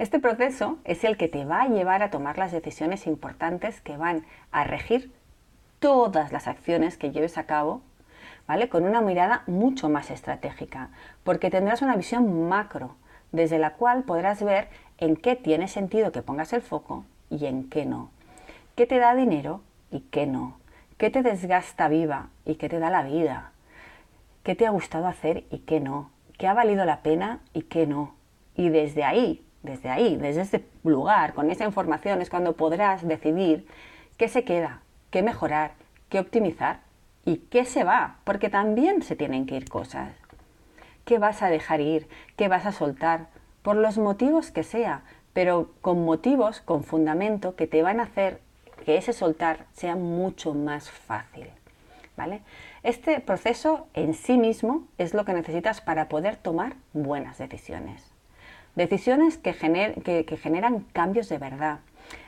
Este 0.00 0.18
proceso 0.18 0.78
es 0.84 1.04
el 1.04 1.18
que 1.18 1.28
te 1.28 1.44
va 1.44 1.60
a 1.60 1.68
llevar 1.68 2.02
a 2.02 2.08
tomar 2.08 2.38
las 2.38 2.52
decisiones 2.52 3.06
importantes 3.06 3.82
que 3.82 3.98
van 3.98 4.24
a 4.50 4.64
regir 4.64 5.12
todas 5.78 6.32
las 6.32 6.48
acciones 6.48 6.96
que 6.96 7.10
lleves 7.10 7.36
a 7.36 7.44
cabo, 7.44 7.82
¿vale? 8.48 8.70
Con 8.70 8.84
una 8.84 9.02
mirada 9.02 9.42
mucho 9.46 9.90
más 9.90 10.10
estratégica, 10.10 10.88
porque 11.22 11.50
tendrás 11.50 11.82
una 11.82 11.96
visión 11.96 12.48
macro, 12.48 12.96
desde 13.30 13.58
la 13.58 13.74
cual 13.74 14.04
podrás 14.04 14.42
ver 14.42 14.68
en 14.96 15.16
qué 15.16 15.36
tiene 15.36 15.68
sentido 15.68 16.12
que 16.12 16.22
pongas 16.22 16.54
el 16.54 16.62
foco 16.62 17.04
y 17.28 17.44
en 17.44 17.68
qué 17.68 17.84
no. 17.84 18.08
¿Qué 18.76 18.86
te 18.86 19.00
da 19.00 19.14
dinero 19.14 19.60
y 19.90 20.00
qué 20.00 20.26
no? 20.26 20.56
¿Qué 20.96 21.10
te 21.10 21.22
desgasta 21.22 21.88
viva 21.88 22.30
y 22.46 22.54
qué 22.54 22.70
te 22.70 22.78
da 22.78 22.88
la 22.88 23.02
vida? 23.02 23.52
¿Qué 24.44 24.54
te 24.54 24.66
ha 24.66 24.70
gustado 24.70 25.08
hacer 25.08 25.44
y 25.50 25.58
qué 25.58 25.78
no? 25.78 26.10
¿Qué 26.38 26.46
ha 26.46 26.54
valido 26.54 26.86
la 26.86 27.02
pena 27.02 27.40
y 27.52 27.64
qué 27.64 27.86
no? 27.86 28.14
Y 28.56 28.70
desde 28.70 29.04
ahí 29.04 29.44
desde 29.62 29.90
ahí, 29.90 30.16
desde 30.16 30.42
ese 30.42 30.64
lugar, 30.84 31.34
con 31.34 31.50
esa 31.50 31.64
información, 31.64 32.22
es 32.22 32.30
cuando 32.30 32.54
podrás 32.54 33.06
decidir 33.06 33.66
qué 34.16 34.28
se 34.28 34.44
queda, 34.44 34.80
qué 35.10 35.22
mejorar, 35.22 35.72
qué 36.08 36.18
optimizar 36.18 36.80
y 37.24 37.36
qué 37.36 37.64
se 37.64 37.84
va, 37.84 38.16
porque 38.24 38.48
también 38.48 39.02
se 39.02 39.16
tienen 39.16 39.46
que 39.46 39.56
ir 39.56 39.68
cosas. 39.68 40.12
¿Qué 41.04 41.18
vas 41.18 41.42
a 41.42 41.48
dejar 41.48 41.80
ir? 41.80 42.08
¿Qué 42.36 42.48
vas 42.48 42.66
a 42.66 42.72
soltar? 42.72 43.28
Por 43.62 43.76
los 43.76 43.98
motivos 43.98 44.50
que 44.50 44.62
sea, 44.62 45.02
pero 45.32 45.70
con 45.80 46.04
motivos, 46.04 46.60
con 46.60 46.84
fundamento, 46.84 47.56
que 47.56 47.66
te 47.66 47.82
van 47.82 48.00
a 48.00 48.04
hacer 48.04 48.40
que 48.84 48.96
ese 48.96 49.12
soltar 49.12 49.66
sea 49.72 49.96
mucho 49.96 50.54
más 50.54 50.90
fácil. 50.90 51.48
¿Vale? 52.16 52.42
Este 52.82 53.20
proceso 53.20 53.86
en 53.94 54.14
sí 54.14 54.36
mismo 54.36 54.86
es 54.98 55.14
lo 55.14 55.24
que 55.24 55.32
necesitas 55.32 55.80
para 55.80 56.08
poder 56.08 56.36
tomar 56.36 56.74
buenas 56.92 57.38
decisiones. 57.38 58.09
Decisiones 58.76 59.36
que, 59.36 59.52
generan 59.52 60.80
cambios 60.92 61.28
de 61.28 61.38
verdad. 61.38 61.80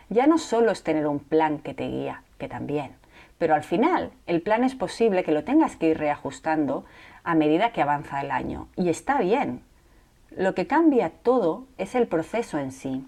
Ya 0.08 0.26
no 0.26 0.38
solo 0.38 0.72
es 0.72 0.82
tener 0.82 1.06
un 1.06 1.20
plan 1.20 1.58
que 1.58 1.72
te 1.72 1.88
guía, 1.88 2.24
que 2.38 2.48
también, 2.48 2.92
pero 3.38 3.54
al 3.54 3.62
final 3.62 4.10
el 4.26 4.42
plan 4.42 4.64
es 4.64 4.74
posible 4.74 5.22
que 5.22 5.32
lo 5.32 5.44
tengas 5.44 5.76
que 5.76 5.90
ir 5.90 5.98
reajustando 5.98 6.84
a 7.22 7.34
medida 7.34 7.72
que 7.72 7.80
avanza 7.80 8.20
el 8.20 8.30
año. 8.30 8.68
Y 8.76 8.88
está 8.88 9.20
bien. 9.20 9.62
Lo 10.36 10.54
que 10.54 10.66
cambia 10.66 11.10
todo 11.10 11.66
es 11.78 11.94
el 11.94 12.08
proceso 12.08 12.58
en 12.58 12.72
sí, 12.72 13.06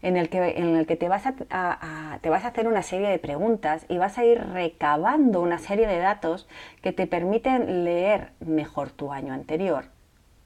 en 0.00 0.16
el 0.16 0.28
que, 0.28 0.58
en 0.58 0.76
el 0.76 0.86
que 0.86 0.96
te, 0.96 1.08
vas 1.08 1.24
a, 1.26 2.18
te 2.20 2.30
vas 2.30 2.44
a 2.44 2.48
hacer 2.48 2.66
una 2.66 2.82
serie 2.82 3.08
de 3.08 3.18
preguntas 3.18 3.86
y 3.88 3.98
vas 3.98 4.18
a 4.18 4.24
ir 4.24 4.42
recabando 4.42 5.40
una 5.40 5.58
serie 5.58 5.86
de 5.86 5.98
datos 5.98 6.48
que 6.80 6.92
te 6.92 7.06
permiten 7.06 7.84
leer 7.84 8.32
mejor 8.40 8.90
tu 8.90 9.12
año 9.12 9.32
anterior 9.32 9.84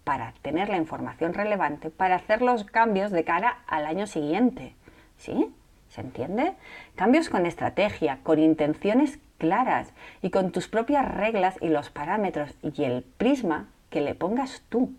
para 0.06 0.34
tener 0.40 0.68
la 0.68 0.76
información 0.76 1.34
relevante 1.34 1.90
para 1.90 2.14
hacer 2.14 2.40
los 2.40 2.62
cambios 2.62 3.10
de 3.10 3.24
cara 3.24 3.58
al 3.66 3.86
año 3.86 4.06
siguiente. 4.06 4.76
¿Sí? 5.18 5.52
¿Se 5.88 6.00
entiende? 6.00 6.52
Cambios 6.94 7.28
con 7.28 7.44
estrategia, 7.44 8.20
con 8.22 8.38
intenciones 8.38 9.18
claras 9.38 9.92
y 10.22 10.30
con 10.30 10.52
tus 10.52 10.68
propias 10.68 11.12
reglas 11.12 11.58
y 11.60 11.70
los 11.70 11.90
parámetros 11.90 12.54
y 12.62 12.84
el 12.84 13.02
prisma 13.02 13.66
que 13.90 14.00
le 14.00 14.14
pongas 14.14 14.62
tú. 14.68 14.94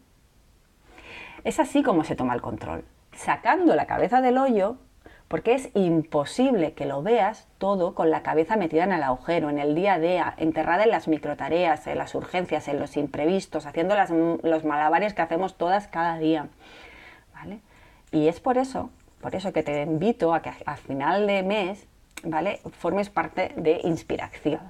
Es 1.46 1.62
así 1.62 1.84
como 1.84 2.04
se 2.04 2.18
toma 2.18 2.34
el 2.34 2.42
control, 2.42 2.84
sacando 3.14 3.76
la 3.76 3.86
cabeza 3.86 4.20
del 4.20 4.38
hoyo 4.38 4.76
porque 5.28 5.54
es 5.54 5.70
imposible 5.74 6.74
que 6.74 6.86
lo 6.86 7.04
veas 7.04 7.48
todo 7.58 7.94
con 7.94 8.10
la 8.12 8.24
cabeza 8.24 8.56
metida 8.56 8.86
en 8.86 8.94
el 8.94 9.04
agujero, 9.04 9.50
en 9.50 9.60
el 9.60 9.76
día 9.76 9.96
a 9.96 10.00
día, 10.00 10.34
enterrada 10.38 10.84
en 10.84 10.92
las 10.92 11.08
microtareas, 11.08 11.86
en 11.88 11.98
las 11.98 12.16
urgencias, 12.16 12.68
en 12.68 12.80
los 12.80 12.96
imprevistos, 12.96 13.66
haciendo 13.66 13.96
los 14.44 14.64
malabares 14.64 15.14
que 15.14 15.22
hacemos 15.22 15.58
todas 15.58 15.88
cada 15.88 16.18
día. 16.18 16.48
¿vale? 17.34 17.60
Y 18.12 18.28
es 18.28 18.40
por 18.40 18.58
eso, 18.58 18.90
por 19.22 19.36
eso 19.36 19.52
que 19.52 19.64
te 19.64 19.82
invito 19.82 20.34
a 20.34 20.42
que 20.42 20.52
al 20.66 20.78
final 20.78 21.28
de 21.28 21.44
mes, 21.44 21.86
¿vale? 22.24 22.62
Formes 22.72 23.10
parte 23.10 23.52
de 23.58 23.82
Inspiración. 23.84 24.62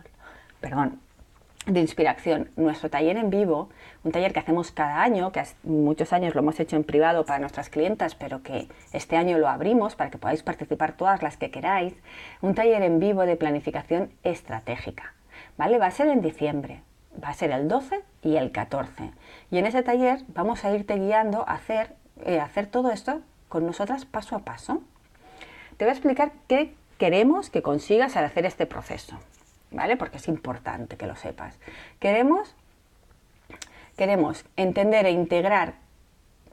Perdón, 0.59 0.99
de 1.67 1.81
inspiración. 1.81 2.49
Nuestro 2.55 2.89
taller 2.89 3.17
en 3.17 3.29
vivo, 3.29 3.69
un 4.03 4.11
taller 4.11 4.33
que 4.33 4.39
hacemos 4.39 4.71
cada 4.71 5.03
año, 5.03 5.31
que 5.31 5.43
muchos 5.63 6.13
años 6.13 6.33
lo 6.33 6.39
hemos 6.39 6.59
hecho 6.59 6.75
en 6.75 6.83
privado 6.83 7.25
para 7.25 7.39
nuestras 7.39 7.69
clientas, 7.69 8.15
pero 8.15 8.41
que 8.41 8.67
este 8.93 9.17
año 9.17 9.37
lo 9.37 9.49
abrimos 9.49 9.95
para 9.95 10.09
que 10.09 10.17
podáis 10.17 10.43
participar 10.43 10.93
todas 10.93 11.21
las 11.21 11.37
que 11.37 11.51
queráis, 11.51 11.93
un 12.41 12.55
taller 12.55 12.81
en 12.81 12.99
vivo 12.99 13.25
de 13.25 13.35
planificación 13.35 14.11
estratégica. 14.23 15.13
¿Vale? 15.57 15.77
Va 15.77 15.87
a 15.87 15.91
ser 15.91 16.07
en 16.07 16.21
diciembre, 16.21 16.81
va 17.21 17.29
a 17.29 17.33
ser 17.33 17.51
el 17.51 17.67
12 17.67 18.01
y 18.23 18.37
el 18.37 18.51
14. 18.51 19.11
Y 19.51 19.57
en 19.57 19.65
ese 19.65 19.83
taller 19.83 20.21
vamos 20.29 20.63
a 20.63 20.73
irte 20.73 20.95
guiando 20.95 21.47
a 21.47 21.53
hacer, 21.53 21.95
eh, 22.25 22.39
hacer 22.39 22.67
todo 22.67 22.91
esto 22.91 23.21
con 23.49 23.65
nosotras 23.65 24.05
paso 24.05 24.35
a 24.35 24.39
paso. 24.39 24.81
Te 25.75 25.85
voy 25.85 25.89
a 25.89 25.93
explicar 25.93 26.31
qué 26.47 26.73
queremos 26.97 27.49
que 27.49 27.61
consigas 27.61 28.15
al 28.15 28.25
hacer 28.25 28.45
este 28.45 28.65
proceso. 28.65 29.19
¿Vale? 29.71 29.97
Porque 29.97 30.17
es 30.17 30.27
importante 30.27 30.97
que 30.97 31.07
lo 31.07 31.15
sepas. 31.15 31.59
Queremos, 31.99 32.55
queremos 33.95 34.45
entender 34.55 35.05
e 35.05 35.11
integrar 35.11 35.75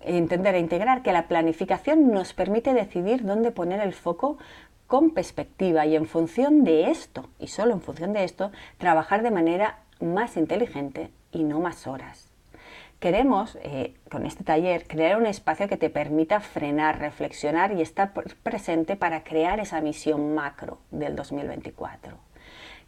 entender 0.06 0.54
e 0.54 0.59
integrar 0.59 1.02
que 1.02 1.12
la 1.12 1.28
planificación 1.28 2.11
nos 2.12 2.35
permite 2.35 2.75
decidir 2.75 3.25
dónde 3.25 3.50
poner 3.50 3.80
el 3.80 3.94
foco 3.94 4.38
con 4.87 5.11
perspectiva 5.11 5.87
y 5.87 5.97
en 5.97 6.06
función 6.06 6.62
de 6.62 6.90
esto, 6.90 7.28
y 7.38 7.49
solo 7.49 7.73
en 7.73 7.80
función 7.80 8.12
de 8.12 8.25
esto, 8.25 8.52
trabajar 8.78 9.23
de 9.23 9.30
manera 9.30 9.78
más 10.00 10.37
inteligente 10.37 11.11
y 11.33 11.44
no 11.44 11.61
más 11.61 11.87
horas. 11.87 12.30
Queremos, 13.00 13.59
eh, 13.62 13.94
con 14.11 14.25
este 14.25 14.44
taller, 14.44 14.87
crear 14.87 15.18
un 15.18 15.26
espacio 15.26 15.68
que 15.68 15.76
te 15.76 15.90
permita 15.90 16.40
frenar, 16.40 17.00
reflexionar 17.00 17.73
y 17.73 17.83
estar 17.83 18.12
presente 18.42 18.97
para 18.97 19.25
crear 19.25 19.61
esa 19.61 19.80
misión 19.80 20.35
macro 20.35 20.78
del 20.90 21.16
2024. 21.16 22.16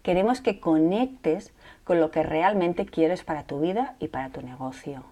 Queremos 0.06 0.40
que 0.40 0.60
conectes 0.60 1.52
con 1.82 1.98
lo 1.98 2.12
que 2.12 2.22
realmente 2.22 2.86
quieres 2.86 3.24
para 3.24 3.42
tu 3.42 3.58
vida 3.58 3.96
y 3.98 4.06
para 4.06 4.28
tu 4.28 4.40
negocio. 4.40 5.02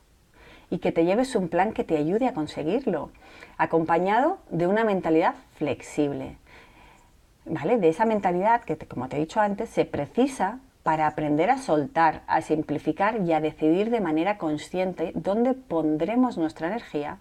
Y 0.71 0.79
que 0.79 0.93
te 0.93 1.05
lleves 1.05 1.35
un 1.35 1.49
plan 1.49 1.73
que 1.73 1.83
te 1.83 1.97
ayude 1.97 2.29
a 2.29 2.33
conseguirlo, 2.33 3.11
acompañado 3.59 4.39
de 4.51 4.69
una 4.69 4.85
mentalidad 4.85 5.35
flexible. 5.57 6.39
¿Vale? 7.45 7.79
De 7.79 7.89
esa 7.89 8.05
mentalidad 8.05 8.63
que, 8.63 8.77
como 8.77 9.09
te 9.09 9.17
he 9.17 9.19
dicho 9.19 9.41
antes, 9.41 9.69
se 9.69 9.85
precisa 9.85 10.61
para 10.85 11.09
aprender 11.09 11.51
a 11.51 11.59
soltar, 11.59 12.23
a 12.29 12.41
simplificar 12.41 13.21
y 13.21 13.33
a 13.33 13.41
decidir 13.41 13.91
de 13.91 14.01
manera 14.01 14.39
consciente 14.39 15.11
dónde 15.17 15.55
pondremos 15.55 16.39
nuestra 16.39 16.69
energía 16.69 17.19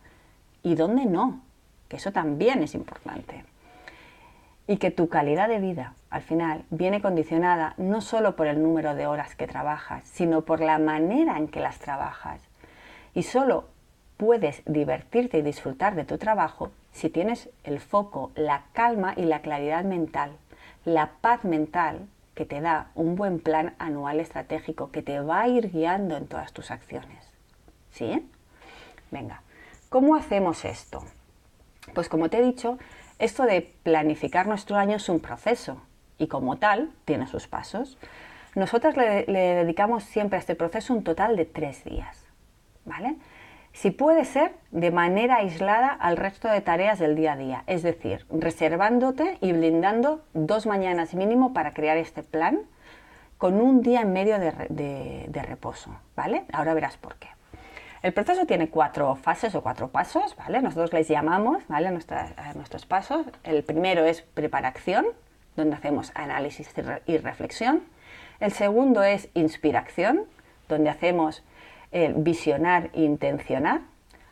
y 0.61 0.75
dónde 0.75 1.07
no, 1.07 1.41
que 1.87 1.95
eso 1.95 2.11
también 2.11 2.61
es 2.61 2.75
importante 2.75 3.45
y 4.67 4.77
que 4.77 4.91
tu 4.91 5.09
calidad 5.09 5.49
de 5.49 5.59
vida 5.59 5.93
al 6.09 6.21
final 6.21 6.63
viene 6.69 7.01
condicionada 7.01 7.73
no 7.77 8.01
solo 8.01 8.35
por 8.35 8.47
el 8.47 8.61
número 8.61 8.95
de 8.95 9.07
horas 9.07 9.35
que 9.35 9.47
trabajas, 9.47 10.03
sino 10.05 10.43
por 10.43 10.59
la 10.59 10.77
manera 10.77 11.37
en 11.37 11.47
que 11.47 11.59
las 11.59 11.79
trabajas. 11.79 12.41
Y 13.13 13.23
solo 13.23 13.65
puedes 14.17 14.61
divertirte 14.65 15.39
y 15.39 15.41
disfrutar 15.41 15.95
de 15.95 16.05
tu 16.05 16.17
trabajo 16.17 16.71
si 16.91 17.09
tienes 17.09 17.49
el 17.63 17.79
foco, 17.79 18.31
la 18.35 18.65
calma 18.73 19.13
y 19.17 19.23
la 19.23 19.41
claridad 19.41 19.83
mental, 19.83 20.31
la 20.85 21.11
paz 21.21 21.43
mental 21.43 22.07
que 22.35 22.45
te 22.45 22.61
da 22.61 22.91
un 22.95 23.15
buen 23.15 23.39
plan 23.39 23.75
anual 23.79 24.19
estratégico 24.19 24.91
que 24.91 25.01
te 25.01 25.19
va 25.19 25.41
a 25.41 25.47
ir 25.47 25.71
guiando 25.71 26.15
en 26.15 26.27
todas 26.27 26.53
tus 26.53 26.71
acciones. 26.71 27.25
¿Sí? 27.91 28.27
Venga, 29.11 29.41
¿cómo 29.89 30.15
hacemos 30.15 30.65
esto? 30.65 31.03
Pues 31.93 32.09
como 32.09 32.29
te 32.29 32.39
he 32.39 32.41
dicho, 32.41 32.77
esto 33.19 33.43
de 33.43 33.61
planificar 33.83 34.47
nuestro 34.47 34.77
año 34.77 34.97
es 34.97 35.09
un 35.09 35.19
proceso 35.19 35.81
y 36.17 36.27
como 36.27 36.57
tal 36.57 36.91
tiene 37.05 37.27
sus 37.27 37.47
pasos. 37.47 37.97
Nosotras 38.55 38.95
le, 38.95 39.25
dedicamos 39.25 40.03
siempre 40.03 40.37
a 40.37 40.39
este 40.39 40.55
proceso 40.55 40.93
un 40.93 41.03
total 41.03 41.35
de 41.35 41.45
tres 41.45 41.83
días, 41.83 42.25
¿vale? 42.85 43.15
Si 43.73 43.89
puede 43.89 44.25
ser 44.25 44.53
de 44.69 44.91
manera 44.91 45.37
aislada 45.37 45.87
al 45.87 46.17
resto 46.17 46.47
de 46.47 46.61
tareas 46.61 46.99
del 46.99 47.15
día 47.15 47.33
a 47.33 47.37
día, 47.37 47.63
es 47.65 47.81
decir, 47.81 48.25
reservándote 48.29 49.39
y 49.41 49.51
blindando 49.51 50.23
dos 50.33 50.67
mañanas 50.67 51.15
mínimo 51.15 51.53
para 51.53 51.73
crear 51.73 51.97
este 51.97 52.21
plan 52.21 52.61
con 53.39 53.59
un 53.59 53.81
día 53.81 54.01
en 54.01 54.13
medio 54.13 54.37
de, 54.39 55.43
reposo, 55.43 55.89
¿vale? 56.15 56.45
Ahora 56.53 56.75
verás 56.75 56.97
por 56.97 57.15
qué. 57.15 57.27
El 58.03 58.11
proceso 58.11 58.45
tiene 58.45 58.69
cuatro 58.69 59.15
fases 59.15 59.55
o 59.55 59.63
cuatro 59.63 59.87
pasos, 59.87 60.35
¿vale? 60.35 60.61
Nosotros 60.61 60.91
les 60.91 61.07
llamamos, 61.07 61.63
¿vale? 61.69 61.87
a 61.87 62.53
nuestros 62.53 62.85
pasos. 62.85 63.25
El 63.45 63.63
primero 63.63 64.03
es 64.03 64.23
preparación, 64.23 65.05
donde 65.55 65.77
hacemos 65.77 66.11
análisis 66.13 66.69
y 67.05 67.17
reflexión. 67.17 67.81
El 68.41 68.51
segundo 68.51 69.03
es 69.03 69.29
inspiración, 69.35 70.25
donde 70.67 70.89
hacemos 70.89 71.43
visionar 72.17 72.89
e 72.91 73.03
intencionar. 73.03 73.79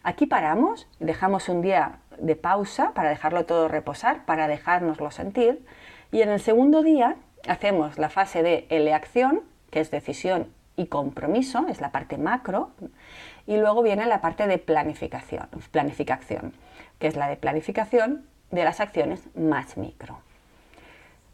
Aquí 0.03 0.25
paramos, 0.25 0.87
dejamos 0.99 1.47
un 1.47 1.61
día 1.61 1.99
de 2.17 2.35
pausa 2.35 2.91
para 2.93 3.09
dejarlo 3.09 3.45
todo 3.45 3.69
reposar, 3.69 4.25
para 4.25 4.49
dejárnoslo 4.49 5.11
sentir. 5.11 5.65
Y 6.11 6.21
en 6.23 6.29
el 6.29 6.41
segundo 6.41 6.83
día 6.83 7.15
hacemos 7.47 7.97
la 7.97 8.09
fase 8.09 8.43
de 8.43 8.65
eleacción, 8.69 9.43
que 9.69 9.79
es 9.79 9.91
decisión 9.91 10.47
y 10.75 10.87
compromiso, 10.87 11.67
es 11.69 11.79
la 11.79 11.91
parte 11.91 12.17
macro. 12.17 12.71
Y 13.47 13.57
luego 13.57 13.81
viene 13.81 14.05
la 14.05 14.21
parte 14.21 14.47
de 14.47 14.57
planificación, 14.57 15.47
planificación, 15.71 16.53
que 16.99 17.07
es 17.07 17.15
la 17.15 17.27
de 17.27 17.35
planificación 17.35 18.25
de 18.51 18.63
las 18.63 18.79
acciones 18.79 19.23
más 19.35 19.77
micro. 19.77 20.19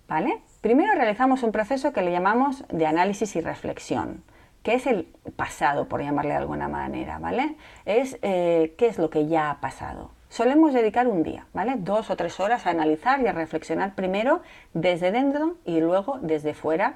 ¿Vale? 0.07 0.41
Primero 0.61 0.93
realizamos 0.93 1.43
un 1.43 1.51
proceso 1.51 1.91
que 1.91 2.01
le 2.01 2.11
llamamos 2.11 2.63
de 2.69 2.85
análisis 2.85 3.35
y 3.35 3.41
reflexión, 3.41 4.23
que 4.63 4.73
es 4.73 4.87
el 4.87 5.05
pasado, 5.35 5.87
por 5.87 6.01
llamarle 6.01 6.31
de 6.31 6.37
alguna 6.37 6.67
manera, 6.67 7.19
¿vale? 7.19 7.55
Es 7.85 8.17
eh, 8.21 8.73
qué 8.77 8.87
es 8.87 8.97
lo 8.97 9.09
que 9.09 9.27
ya 9.27 9.49
ha 9.49 9.59
pasado. 9.59 10.11
Solemos 10.29 10.73
dedicar 10.73 11.07
un 11.07 11.23
día, 11.23 11.45
¿vale? 11.53 11.75
Dos 11.77 12.09
o 12.09 12.15
tres 12.17 12.39
horas 12.39 12.65
a 12.65 12.71
analizar 12.71 13.21
y 13.21 13.27
a 13.27 13.31
reflexionar 13.31 13.95
primero 13.95 14.41
desde 14.73 15.11
dentro 15.11 15.55
y 15.65 15.79
luego 15.79 16.19
desde 16.21 16.53
fuera. 16.53 16.95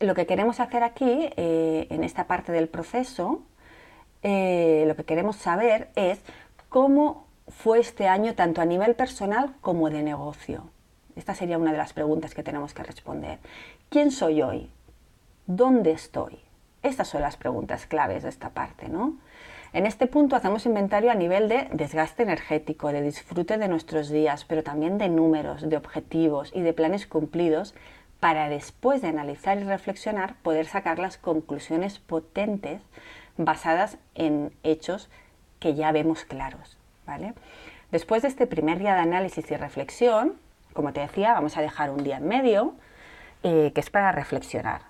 Lo 0.00 0.14
que 0.14 0.26
queremos 0.26 0.60
hacer 0.60 0.82
aquí, 0.82 1.30
eh, 1.36 1.86
en 1.90 2.04
esta 2.04 2.26
parte 2.26 2.52
del 2.52 2.68
proceso, 2.68 3.42
eh, 4.24 4.84
lo 4.88 4.96
que 4.96 5.04
queremos 5.04 5.36
saber 5.36 5.90
es 5.94 6.20
cómo 6.70 7.26
fue 7.46 7.78
este 7.78 8.08
año 8.08 8.34
tanto 8.34 8.62
a 8.62 8.64
nivel 8.64 8.94
personal 8.94 9.54
como 9.60 9.90
de 9.90 10.02
negocio. 10.02 10.70
Esta 11.14 11.34
sería 11.34 11.58
una 11.58 11.72
de 11.72 11.78
las 11.78 11.92
preguntas 11.92 12.34
que 12.34 12.42
tenemos 12.42 12.74
que 12.74 12.82
responder. 12.82 13.38
¿Quién 13.90 14.10
soy 14.10 14.42
hoy? 14.42 14.70
¿Dónde 15.46 15.92
estoy? 15.92 16.40
Estas 16.82 17.06
son 17.08 17.20
las 17.20 17.36
preguntas 17.36 17.86
claves 17.86 18.22
de 18.22 18.30
esta 18.30 18.50
parte, 18.50 18.88
¿no? 18.88 19.18
En 19.74 19.86
este 19.86 20.06
punto 20.06 20.36
hacemos 20.36 20.66
inventario 20.66 21.10
a 21.10 21.14
nivel 21.14 21.48
de 21.48 21.68
desgaste 21.72 22.22
energético, 22.22 22.92
de 22.92 23.02
disfrute 23.02 23.58
de 23.58 23.68
nuestros 23.68 24.08
días, 24.08 24.44
pero 24.44 24.62
también 24.62 24.98
de 24.98 25.08
números, 25.08 25.68
de 25.68 25.76
objetivos 25.76 26.50
y 26.54 26.62
de 26.62 26.72
planes 26.72 27.06
cumplidos 27.06 27.74
para 28.20 28.48
después 28.48 29.02
de 29.02 29.08
analizar 29.08 29.58
y 29.58 29.64
reflexionar 29.64 30.36
poder 30.42 30.66
sacar 30.66 30.98
las 30.98 31.18
conclusiones 31.18 31.98
potentes 31.98 32.80
basadas 33.36 33.98
en 34.14 34.52
hechos 34.62 35.10
que 35.60 35.74
ya 35.74 35.92
vemos 35.92 36.24
claros. 36.24 36.78
¿vale? 37.06 37.34
Después 37.90 38.22
de 38.22 38.28
este 38.28 38.46
primer 38.46 38.78
día 38.78 38.94
de 38.94 39.00
análisis 39.00 39.50
y 39.50 39.56
reflexión, 39.56 40.34
como 40.72 40.92
te 40.92 41.00
decía, 41.00 41.32
vamos 41.34 41.56
a 41.56 41.62
dejar 41.62 41.90
un 41.90 42.02
día 42.02 42.16
en 42.16 42.28
medio, 42.28 42.74
eh, 43.42 43.72
que 43.74 43.80
es 43.80 43.90
para 43.90 44.12
reflexionar. 44.12 44.82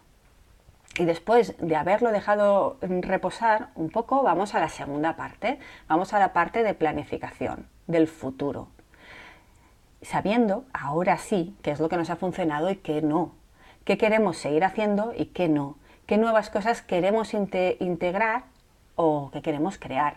Y 0.98 1.04
después 1.04 1.54
de 1.58 1.76
haberlo 1.76 2.12
dejado 2.12 2.78
reposar 2.80 3.70
un 3.74 3.90
poco, 3.90 4.22
vamos 4.22 4.54
a 4.54 4.60
la 4.60 4.68
segunda 4.68 5.16
parte, 5.16 5.58
vamos 5.88 6.14
a 6.14 6.20
la 6.20 6.32
parte 6.32 6.62
de 6.62 6.72
planificación 6.72 7.66
del 7.88 8.06
futuro. 8.06 8.68
Sabiendo 10.02 10.64
ahora 10.72 11.18
sí 11.18 11.56
qué 11.62 11.72
es 11.72 11.80
lo 11.80 11.88
que 11.88 11.96
nos 11.96 12.10
ha 12.10 12.16
funcionado 12.16 12.70
y 12.70 12.76
qué 12.76 13.02
no, 13.02 13.32
qué 13.84 13.98
queremos 13.98 14.36
seguir 14.36 14.62
haciendo 14.64 15.12
y 15.16 15.26
qué 15.26 15.48
no, 15.48 15.76
qué 16.06 16.18
nuevas 16.18 16.50
cosas 16.50 16.82
queremos 16.82 17.34
integrar 17.34 18.44
o 18.96 19.30
qué 19.32 19.42
queremos 19.42 19.78
crear. 19.78 20.16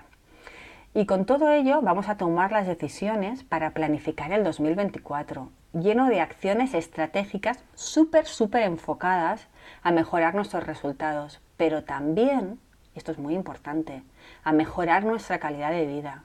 Y 0.93 1.05
con 1.05 1.25
todo 1.25 1.51
ello 1.51 1.81
vamos 1.81 2.09
a 2.09 2.17
tomar 2.17 2.51
las 2.51 2.67
decisiones 2.67 3.43
para 3.43 3.71
planificar 3.71 4.31
el 4.31 4.43
2024, 4.43 5.49
lleno 5.73 6.07
de 6.07 6.21
acciones 6.21 6.73
estratégicas 6.73 7.63
súper, 7.75 8.25
súper 8.25 8.63
enfocadas 8.63 9.47
a 9.83 9.91
mejorar 9.91 10.33
nuestros 10.33 10.65
resultados, 10.65 11.39
pero 11.55 11.83
también, 11.83 12.59
esto 12.95 13.11
es 13.11 13.19
muy 13.19 13.35
importante, 13.35 14.01
a 14.43 14.51
mejorar 14.53 15.05
nuestra 15.05 15.39
calidad 15.39 15.71
de 15.71 15.85
vida. 15.85 16.23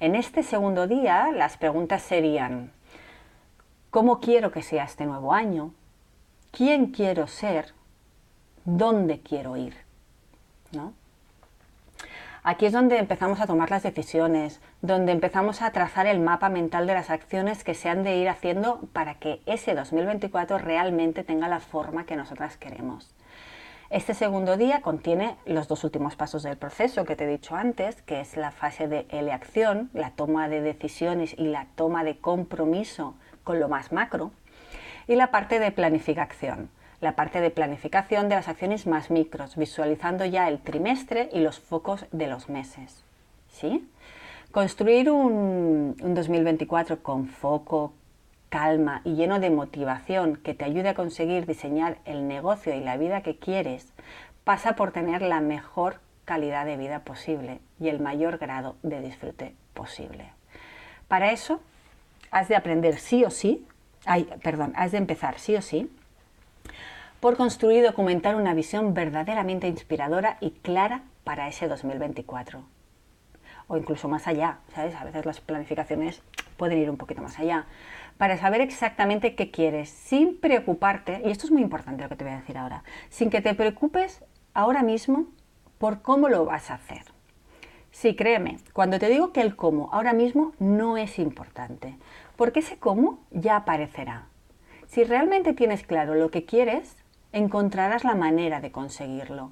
En 0.00 0.14
este 0.14 0.44
segundo 0.44 0.86
día 0.86 1.32
las 1.32 1.56
preguntas 1.56 2.02
serían, 2.02 2.70
¿cómo 3.90 4.20
quiero 4.20 4.52
que 4.52 4.62
sea 4.62 4.84
este 4.84 5.06
nuevo 5.06 5.34
año? 5.34 5.72
¿Quién 6.52 6.92
quiero 6.92 7.26
ser? 7.26 7.74
¿Dónde 8.70 9.20
quiero 9.20 9.56
ir? 9.56 9.74
¿No? 10.72 10.92
Aquí 12.42 12.66
es 12.66 12.72
donde 12.74 12.98
empezamos 12.98 13.40
a 13.40 13.46
tomar 13.46 13.70
las 13.70 13.82
decisiones, 13.82 14.60
donde 14.82 15.12
empezamos 15.12 15.62
a 15.62 15.72
trazar 15.72 16.06
el 16.06 16.20
mapa 16.20 16.50
mental 16.50 16.86
de 16.86 16.92
las 16.92 17.08
acciones 17.08 17.64
que 17.64 17.72
se 17.72 17.88
han 17.88 18.02
de 18.02 18.18
ir 18.18 18.28
haciendo 18.28 18.80
para 18.92 19.14
que 19.14 19.40
ese 19.46 19.74
2024 19.74 20.58
realmente 20.58 21.24
tenga 21.24 21.48
la 21.48 21.60
forma 21.60 22.04
que 22.04 22.16
nosotras 22.16 22.58
queremos. 22.58 23.14
Este 23.88 24.12
segundo 24.12 24.58
día 24.58 24.82
contiene 24.82 25.38
los 25.46 25.66
dos 25.66 25.82
últimos 25.82 26.14
pasos 26.14 26.42
del 26.42 26.58
proceso 26.58 27.06
que 27.06 27.16
te 27.16 27.24
he 27.24 27.26
dicho 27.28 27.56
antes, 27.56 28.02
que 28.02 28.20
es 28.20 28.36
la 28.36 28.50
fase 28.50 28.86
de 28.86 29.06
eleacción, 29.08 29.88
la 29.94 30.10
toma 30.10 30.50
de 30.50 30.60
decisiones 30.60 31.34
y 31.38 31.46
la 31.46 31.68
toma 31.74 32.04
de 32.04 32.18
compromiso 32.18 33.14
con 33.44 33.60
lo 33.60 33.70
más 33.70 33.92
macro, 33.92 34.30
y 35.06 35.14
la 35.14 35.30
parte 35.30 35.58
de 35.58 35.72
planificación, 35.72 36.68
la 37.00 37.14
parte 37.14 37.40
de 37.40 37.50
planificación 37.50 38.28
de 38.28 38.34
las 38.34 38.48
acciones 38.48 38.86
más 38.86 39.10
micros, 39.10 39.56
visualizando 39.56 40.24
ya 40.24 40.48
el 40.48 40.58
trimestre 40.58 41.28
y 41.32 41.40
los 41.40 41.60
focos 41.60 42.06
de 42.10 42.26
los 42.26 42.48
meses. 42.48 43.04
¿Sí? 43.50 43.88
Construir 44.50 45.10
un, 45.10 45.94
2024 45.96 47.02
con 47.02 47.26
foco, 47.26 47.92
calma 48.48 49.02
y 49.04 49.14
lleno 49.14 49.38
de 49.40 49.50
motivación 49.50 50.36
que 50.36 50.54
te 50.54 50.64
ayude 50.64 50.88
a 50.88 50.94
conseguir 50.94 51.46
diseñar 51.46 51.98
el 52.04 52.26
negocio 52.26 52.74
y 52.74 52.80
la 52.80 52.96
vida 52.96 53.22
que 53.22 53.36
quieres 53.36 53.92
pasa 54.44 54.74
por 54.74 54.90
tener 54.90 55.22
la 55.22 55.40
mejor 55.40 56.00
calidad 56.24 56.64
de 56.64 56.76
vida 56.76 57.00
posible 57.00 57.60
y 57.78 57.88
el 57.88 58.00
mayor 58.00 58.38
grado 58.38 58.76
de 58.82 59.00
disfrute 59.00 59.54
posible. 59.74 60.32
Para 61.08 61.32
eso 61.32 61.60
has 62.30 62.48
de 62.48 62.56
aprender 62.56 62.98
sí 62.98 63.24
o 63.24 63.30
sí, 63.30 63.66
perdón, 64.42 64.72
has 64.76 64.92
de 64.92 64.98
empezar 64.98 65.38
sí 65.38 65.54
o 65.56 65.62
sí 65.62 65.90
por 67.20 67.36
construir 67.36 67.78
y 67.78 67.82
documentar 67.82 68.36
una 68.36 68.54
visión 68.54 68.94
verdaderamente 68.94 69.66
inspiradora 69.66 70.38
y 70.40 70.50
clara 70.50 71.02
para 71.24 71.48
ese 71.48 71.68
2024. 71.68 72.62
O 73.66 73.76
incluso 73.76 74.08
más 74.08 74.26
allá, 74.26 74.58
¿sabes? 74.74 74.94
A 74.94 75.04
veces 75.04 75.26
las 75.26 75.40
planificaciones 75.40 76.22
pueden 76.56 76.78
ir 76.78 76.90
un 76.90 76.96
poquito 76.96 77.22
más 77.22 77.38
allá. 77.38 77.66
Para 78.16 78.36
saber 78.36 78.60
exactamente 78.60 79.34
qué 79.34 79.50
quieres, 79.50 79.90
sin 79.90 80.38
preocuparte, 80.38 81.20
y 81.24 81.30
esto 81.30 81.46
es 81.46 81.52
muy 81.52 81.62
importante 81.62 82.02
lo 82.02 82.08
que 82.08 82.16
te 82.16 82.24
voy 82.24 82.32
a 82.32 82.38
decir 82.38 82.56
ahora, 82.58 82.82
sin 83.10 83.30
que 83.30 83.40
te 83.40 83.54
preocupes 83.54 84.24
ahora 84.54 84.82
mismo 84.82 85.26
por 85.78 86.02
cómo 86.02 86.28
lo 86.28 86.44
vas 86.44 86.70
a 86.70 86.74
hacer. 86.74 87.02
Sí, 87.90 88.14
créeme, 88.14 88.58
cuando 88.72 88.98
te 88.98 89.08
digo 89.08 89.32
que 89.32 89.40
el 89.40 89.56
cómo 89.56 89.90
ahora 89.92 90.12
mismo 90.12 90.52
no 90.58 90.96
es 90.96 91.18
importante, 91.18 91.96
porque 92.36 92.60
ese 92.60 92.78
cómo 92.78 93.20
ya 93.30 93.56
aparecerá. 93.56 94.26
Si 94.86 95.04
realmente 95.04 95.52
tienes 95.52 95.84
claro 95.84 96.14
lo 96.14 96.30
que 96.30 96.44
quieres, 96.44 96.96
encontrarás 97.32 98.04
la 98.04 98.14
manera 98.14 98.60
de 98.60 98.72
conseguirlo. 98.72 99.50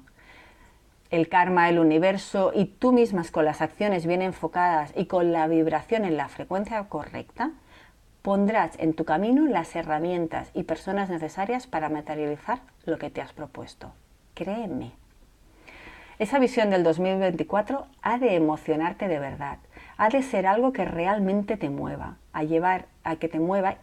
El 1.09 1.29
karma, 1.29 1.69
el 1.69 1.79
universo 1.79 2.51
y 2.53 2.65
tú 2.65 2.91
mismas 2.91 3.31
con 3.31 3.45
las 3.45 3.61
acciones 3.61 4.05
bien 4.05 4.21
enfocadas 4.21 4.91
y 4.95 5.05
con 5.05 5.31
la 5.31 5.47
vibración 5.47 6.03
en 6.03 6.17
la 6.17 6.27
frecuencia 6.27 6.83
correcta, 6.89 7.51
pondrás 8.21 8.77
en 8.77 8.93
tu 8.93 9.05
camino 9.05 9.45
las 9.47 9.73
herramientas 9.75 10.51
y 10.53 10.63
personas 10.63 11.09
necesarias 11.09 11.65
para 11.65 11.87
materializar 11.87 12.59
lo 12.85 12.97
que 12.97 13.09
te 13.09 13.21
has 13.21 13.31
propuesto. 13.31 13.93
Créeme. 14.33 14.91
Esa 16.19 16.39
visión 16.39 16.69
del 16.69 16.83
2024 16.83 17.87
ha 18.01 18.17
de 18.17 18.35
emocionarte 18.35 19.07
de 19.07 19.19
verdad, 19.19 19.59
ha 19.97 20.09
de 20.09 20.23
ser 20.23 20.45
algo 20.45 20.73
que 20.73 20.83
realmente 20.83 21.57
te 21.57 21.69
mueva, 21.69 22.17
a 22.33 22.43
llevar 22.43 22.87
a 23.03 23.15
que 23.15 23.29
te 23.29 23.39
mueva 23.39 23.77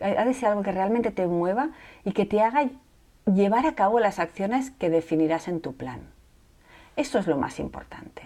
ha 0.00 0.24
de 0.24 0.34
ser 0.34 0.50
algo 0.50 0.62
que 0.62 0.72
realmente 0.72 1.10
te 1.10 1.26
mueva 1.26 1.70
y 2.04 2.12
que 2.12 2.26
te 2.26 2.40
haga 2.40 2.68
llevar 3.26 3.66
a 3.66 3.74
cabo 3.74 4.00
las 4.00 4.18
acciones 4.18 4.70
que 4.70 4.90
definirás 4.90 5.48
en 5.48 5.60
tu 5.60 5.74
plan. 5.74 6.00
Esto 6.96 7.18
es 7.18 7.26
lo 7.26 7.36
más 7.36 7.60
importante. 7.60 8.22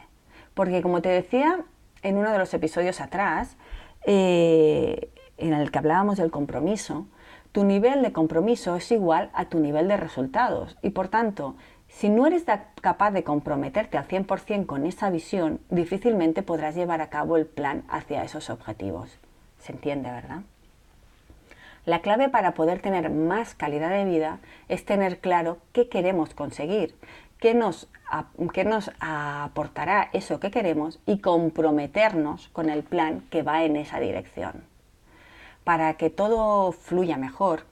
Porque 0.55 0.83
como 0.83 1.03
te 1.03 1.09
decía 1.09 1.65
en 2.03 2.17
uno 2.17 2.31
de 2.31 2.39
los 2.39 2.53
episodios 2.55 3.01
atrás, 3.01 3.57
eh, 4.05 5.11
en 5.39 5.55
el 5.55 5.71
que 5.71 5.79
hablábamos 5.79 6.19
del 6.19 6.31
compromiso, 6.31 7.07
tu 7.53 7.65
nivel 7.65 8.03
de 8.03 8.13
compromiso 8.13 8.77
es 8.77 8.91
igual 8.91 9.31
a 9.35 9.47
tu 9.47 9.59
nivel 9.61 9.89
de 9.89 9.97
resultados 9.97 10.77
y 10.83 10.91
por 10.91 11.09
tanto, 11.09 11.55
si 11.89 12.09
no 12.09 12.27
eres 12.27 12.47
capaz 12.81 13.11
de 13.11 13.23
comprometerte 13.23 13.99
al 13.99 14.09
100% 14.09 14.65
con 14.65 14.87
esa 14.87 15.11
visión, 15.11 15.61
difícilmente 15.69 16.43
podrás 16.43 16.75
llevar 16.75 17.03
a 17.03 17.11
cabo 17.11 17.37
el 17.37 17.45
plan 17.45 17.85
hacia 17.89 18.25
esos 18.25 18.49
objetivos. 18.49 19.19
¿Se 19.59 19.73
entiende, 19.73 20.11
verdad? 20.11 20.41
La 21.85 22.01
clave 22.01 22.29
para 22.29 22.55
poder 22.55 22.81
tener 22.81 23.11
más 23.11 23.55
calidad 23.55 23.91
de 23.91 24.05
vida 24.05 24.39
es 24.69 24.85
tener 24.85 25.19
claro 25.19 25.59
qué 25.73 25.89
queremos 25.89 26.33
conseguir, 26.33 26.95
qué 27.41 27.55
nos, 27.55 27.89
qué 28.53 28.65
nos 28.65 28.93
aportará 29.01 30.09
eso 30.13 30.39
que 30.39 30.53
queremos 30.53 31.01
y 31.07 31.19
comprometernos 31.19 32.49
con 32.53 32.71
el 32.71 32.85
plan 32.85 33.23
que 33.31 33.43
va 33.43 33.65
en 33.65 33.75
esa 33.77 33.99
dirección. 33.99 34.63
Para 35.65 35.95
que 35.95 36.09
todo 36.09 36.71
fluya 36.71 37.17
mejor, 37.17 37.65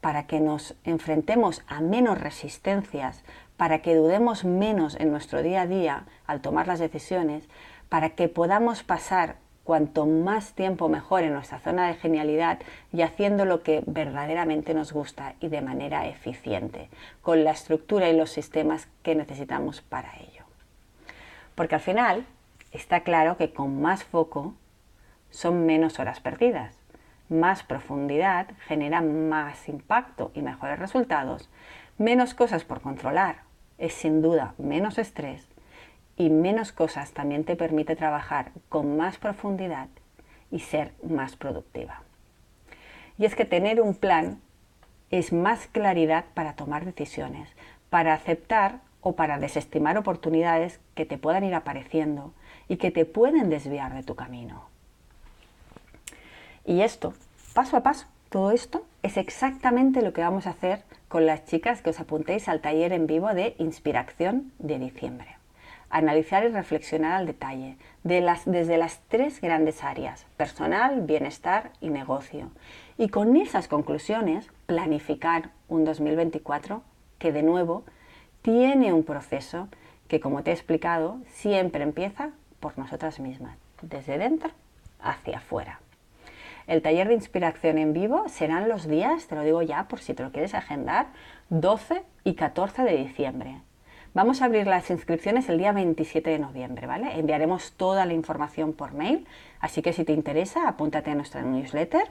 para 0.00 0.28
que 0.28 0.38
nos 0.38 0.76
enfrentemos 0.84 1.64
a 1.66 1.80
menos 1.80 2.20
resistencias, 2.20 3.24
para 3.56 3.82
que 3.82 3.96
dudemos 3.96 4.44
menos 4.44 4.94
en 4.94 5.10
nuestro 5.10 5.42
día 5.42 5.62
a 5.62 5.66
día 5.66 6.04
al 6.28 6.40
tomar 6.40 6.68
las 6.68 6.78
decisiones, 6.78 7.48
para 7.88 8.10
que 8.10 8.28
podamos 8.28 8.84
pasar 8.84 9.36
cuanto 9.66 10.06
más 10.06 10.54
tiempo 10.54 10.88
mejor 10.88 11.22
en 11.22 11.34
nuestra 11.34 11.58
zona 11.58 11.88
de 11.88 11.94
genialidad 11.94 12.60
y 12.92 13.02
haciendo 13.02 13.44
lo 13.44 13.62
que 13.62 13.82
verdaderamente 13.86 14.72
nos 14.72 14.92
gusta 14.92 15.34
y 15.40 15.48
de 15.48 15.60
manera 15.60 16.06
eficiente, 16.06 16.88
con 17.20 17.44
la 17.44 17.50
estructura 17.50 18.08
y 18.08 18.16
los 18.16 18.30
sistemas 18.30 18.88
que 19.02 19.14
necesitamos 19.14 19.82
para 19.82 20.16
ello. 20.16 20.44
Porque 21.54 21.74
al 21.74 21.82
final 21.82 22.24
está 22.72 23.00
claro 23.00 23.36
que 23.36 23.52
con 23.52 23.82
más 23.82 24.04
foco 24.04 24.54
son 25.30 25.66
menos 25.66 25.98
horas 25.98 26.20
perdidas 26.20 26.78
más 27.28 27.62
profundidad 27.62 28.46
genera 28.66 29.00
más 29.00 29.68
impacto 29.68 30.30
y 30.34 30.42
mejores 30.42 30.78
resultados. 30.78 31.48
Menos 31.98 32.34
cosas 32.34 32.64
por 32.64 32.80
controlar 32.80 33.42
es 33.78 33.94
sin 33.94 34.22
duda 34.22 34.54
menos 34.58 34.98
estrés 34.98 35.48
y 36.16 36.30
menos 36.30 36.72
cosas 36.72 37.12
también 37.12 37.44
te 37.44 37.56
permite 37.56 37.96
trabajar 37.96 38.52
con 38.68 38.96
más 38.96 39.18
profundidad 39.18 39.88
y 40.50 40.60
ser 40.60 40.92
más 41.02 41.36
productiva. 41.36 42.02
Y 43.18 43.24
es 43.24 43.34
que 43.34 43.44
tener 43.44 43.80
un 43.80 43.94
plan 43.94 44.40
es 45.10 45.32
más 45.32 45.66
claridad 45.68 46.24
para 46.34 46.54
tomar 46.54 46.84
decisiones, 46.84 47.48
para 47.90 48.14
aceptar 48.14 48.80
o 49.00 49.14
para 49.14 49.38
desestimar 49.38 49.96
oportunidades 49.96 50.80
que 50.94 51.06
te 51.06 51.18
puedan 51.18 51.44
ir 51.44 51.54
apareciendo 51.54 52.32
y 52.68 52.76
que 52.76 52.90
te 52.90 53.04
pueden 53.04 53.48
desviar 53.50 53.94
de 53.94 54.02
tu 54.02 54.16
camino. 54.16 54.64
Y 56.64 56.80
esto, 56.80 57.14
paso 57.54 57.76
a 57.76 57.82
paso, 57.82 58.06
todo 58.30 58.50
esto 58.50 58.84
es 59.02 59.16
exactamente 59.16 60.02
lo 60.02 60.12
que 60.12 60.22
vamos 60.22 60.46
a 60.46 60.50
hacer 60.50 60.82
con 61.08 61.26
las 61.26 61.44
chicas 61.44 61.80
que 61.80 61.90
os 61.90 62.00
apuntéis 62.00 62.48
al 62.48 62.60
taller 62.60 62.92
en 62.92 63.06
vivo 63.06 63.32
de 63.32 63.54
Inspiración 63.58 64.52
de 64.58 64.80
diciembre. 64.80 65.35
Analizar 65.90 66.44
y 66.44 66.48
reflexionar 66.48 67.12
al 67.12 67.26
detalle 67.26 67.76
de 68.02 68.20
las, 68.20 68.44
desde 68.44 68.76
las 68.76 69.00
tres 69.08 69.40
grandes 69.40 69.84
áreas, 69.84 70.26
personal, 70.36 71.02
bienestar 71.02 71.70
y 71.80 71.90
negocio. 71.90 72.50
Y 72.98 73.08
con 73.08 73.36
esas 73.36 73.68
conclusiones, 73.68 74.50
planificar 74.66 75.50
un 75.68 75.84
2024 75.84 76.82
que 77.18 77.32
de 77.32 77.42
nuevo 77.42 77.84
tiene 78.42 78.92
un 78.92 79.04
proceso 79.04 79.68
que, 80.08 80.20
como 80.20 80.42
te 80.42 80.50
he 80.50 80.54
explicado, 80.54 81.18
siempre 81.28 81.82
empieza 81.82 82.30
por 82.60 82.78
nosotras 82.78 83.20
mismas, 83.20 83.56
desde 83.82 84.18
dentro 84.18 84.50
hacia 85.00 85.38
afuera. 85.38 85.80
El 86.66 86.82
taller 86.82 87.06
de 87.06 87.14
inspiración 87.14 87.78
en 87.78 87.92
vivo 87.92 88.28
serán 88.28 88.68
los 88.68 88.88
días, 88.88 89.28
te 89.28 89.36
lo 89.36 89.42
digo 89.42 89.62
ya 89.62 89.86
por 89.86 90.00
si 90.00 90.14
te 90.14 90.24
lo 90.24 90.32
quieres 90.32 90.54
agendar, 90.54 91.06
12 91.48 92.02
y 92.24 92.34
14 92.34 92.82
de 92.82 92.96
diciembre. 92.96 93.60
Vamos 94.16 94.40
a 94.40 94.46
abrir 94.46 94.66
las 94.66 94.88
inscripciones 94.88 95.46
el 95.50 95.58
día 95.58 95.72
27 95.72 96.30
de 96.30 96.38
noviembre, 96.38 96.86
¿vale? 96.86 97.18
Enviaremos 97.18 97.72
toda 97.72 98.06
la 98.06 98.14
información 98.14 98.72
por 98.72 98.94
mail, 98.94 99.26
así 99.60 99.82
que 99.82 99.92
si 99.92 100.04
te 100.06 100.14
interesa, 100.14 100.66
apúntate 100.68 101.10
a 101.10 101.14
nuestra 101.14 101.42
newsletter 101.42 102.08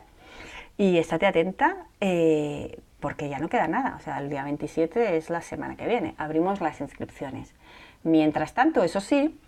y 0.78 1.00
estate 1.00 1.26
atenta 1.26 1.88
eh, 2.02 2.80
porque 3.00 3.28
ya 3.28 3.40
no 3.40 3.50
queda 3.50 3.68
nada. 3.68 3.96
O 4.00 4.04
sea, 4.04 4.20
el 4.20 4.30
día 4.30 4.44
27 4.44 5.18
es 5.18 5.32
la 5.32 5.42
semana 5.42 5.78
que 5.78 5.88
viene. 5.88 6.14
Abrimos 6.20 6.62
las 6.62 6.80
inscripciones. 6.80 7.56
Mientras 8.04 8.54
tanto, 8.54 8.84
eso 8.84 9.02
sí, 9.02 9.40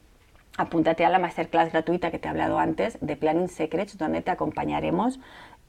apúntate 0.58 1.06
a 1.06 1.12
la 1.12 1.20
masterclass 1.20 1.72
gratuita 1.72 2.10
que 2.10 2.17
te 2.17 2.28
he 2.28 2.32
hablado 2.32 2.58
antes 2.58 2.98
de 3.02 3.15
Planning 3.17 3.50
Secrets, 3.50 4.00
donde 4.00 4.24
te 4.24 4.32
acompañaremos 4.32 5.20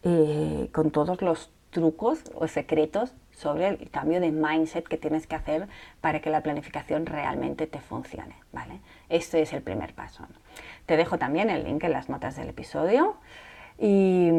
eh, 0.05 0.71
con 0.73 0.91
todos 0.91 1.21
los 1.21 1.51
trucos 1.79 2.25
o 2.35 2.49
secretos 2.49 3.15
sobre 3.31 3.69
el 3.69 3.89
cambio 3.91 4.21
de 4.21 4.33
mindset 4.33 4.85
que 4.89 4.97
tienes 4.97 5.29
que 5.29 5.37
hacer 5.37 5.69
para 6.01 6.21
que 6.21 6.29
la 6.29 6.43
planificación 6.43 7.07
realmente 7.07 7.69
te 7.69 7.79
funcione. 7.79 8.35
¿vale? 8.53 8.81
Este 9.09 9.41
es 9.43 9.53
el 9.53 9.63
primer 9.63 9.95
paso. 9.95 10.27
Te 10.87 10.97
dejo 10.97 11.19
también 11.19 11.51
el 11.51 11.63
link 11.63 11.85
en 11.85 11.93
las 11.93 12.09
notas 12.09 12.35
del 12.35 12.49
episodio. 12.49 13.15
Y 13.81 14.31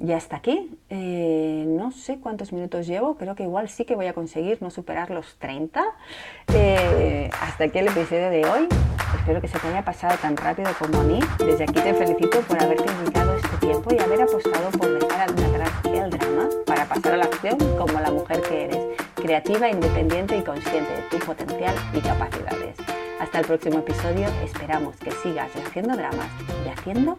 ya 0.00 0.16
está 0.16 0.36
aquí. 0.36 0.76
Eh, 0.90 1.64
no 1.68 1.92
sé 1.92 2.18
cuántos 2.18 2.52
minutos 2.52 2.86
llevo, 2.86 3.16
creo 3.16 3.36
que 3.36 3.44
igual 3.44 3.68
sí 3.68 3.84
que 3.84 3.94
voy 3.94 4.06
a 4.06 4.12
conseguir 4.12 4.60
no 4.60 4.70
superar 4.70 5.10
los 5.10 5.36
30. 5.38 5.84
Eh, 6.52 7.30
hasta 7.40 7.64
aquí 7.64 7.78
el 7.78 7.88
episodio 7.88 8.30
de 8.30 8.44
hoy. 8.44 8.68
Espero 9.14 9.40
que 9.40 9.48
se 9.48 9.58
te 9.58 9.68
haya 9.68 9.84
pasado 9.84 10.16
tan 10.20 10.36
rápido 10.36 10.70
como 10.78 11.00
a 11.00 11.04
mí. 11.04 11.20
Desde 11.38 11.64
aquí 11.64 11.74
te 11.74 11.94
felicito 11.94 12.40
por 12.40 12.60
haberte 12.60 12.92
dedicado 12.92 13.36
este 13.36 13.56
tiempo 13.58 13.94
y 13.94 13.98
haber 14.00 14.22
apostado 14.22 14.70
por 14.72 14.98
dejar 14.98 15.30
atrás 15.30 15.70
el 15.84 16.10
drama 16.10 16.48
para 16.66 16.84
pasar 16.86 17.12
a 17.12 17.16
la 17.18 17.24
acción 17.24 17.56
como 17.78 18.00
la 18.00 18.10
mujer 18.10 18.42
que 18.42 18.64
eres, 18.64 18.80
creativa, 19.14 19.68
independiente 19.68 20.36
y 20.36 20.42
consciente 20.42 20.90
de 20.90 21.02
tu 21.02 21.18
potencial 21.24 21.74
y 21.94 22.00
capacidades. 22.00 22.76
Hasta 23.20 23.40
el 23.40 23.46
próximo 23.46 23.78
episodio, 23.78 24.26
esperamos 24.44 24.96
que 24.96 25.10
sigas 25.10 25.50
haciendo 25.54 25.96
dramas 25.96 26.28
y 26.64 26.68
haciendo 26.68 27.18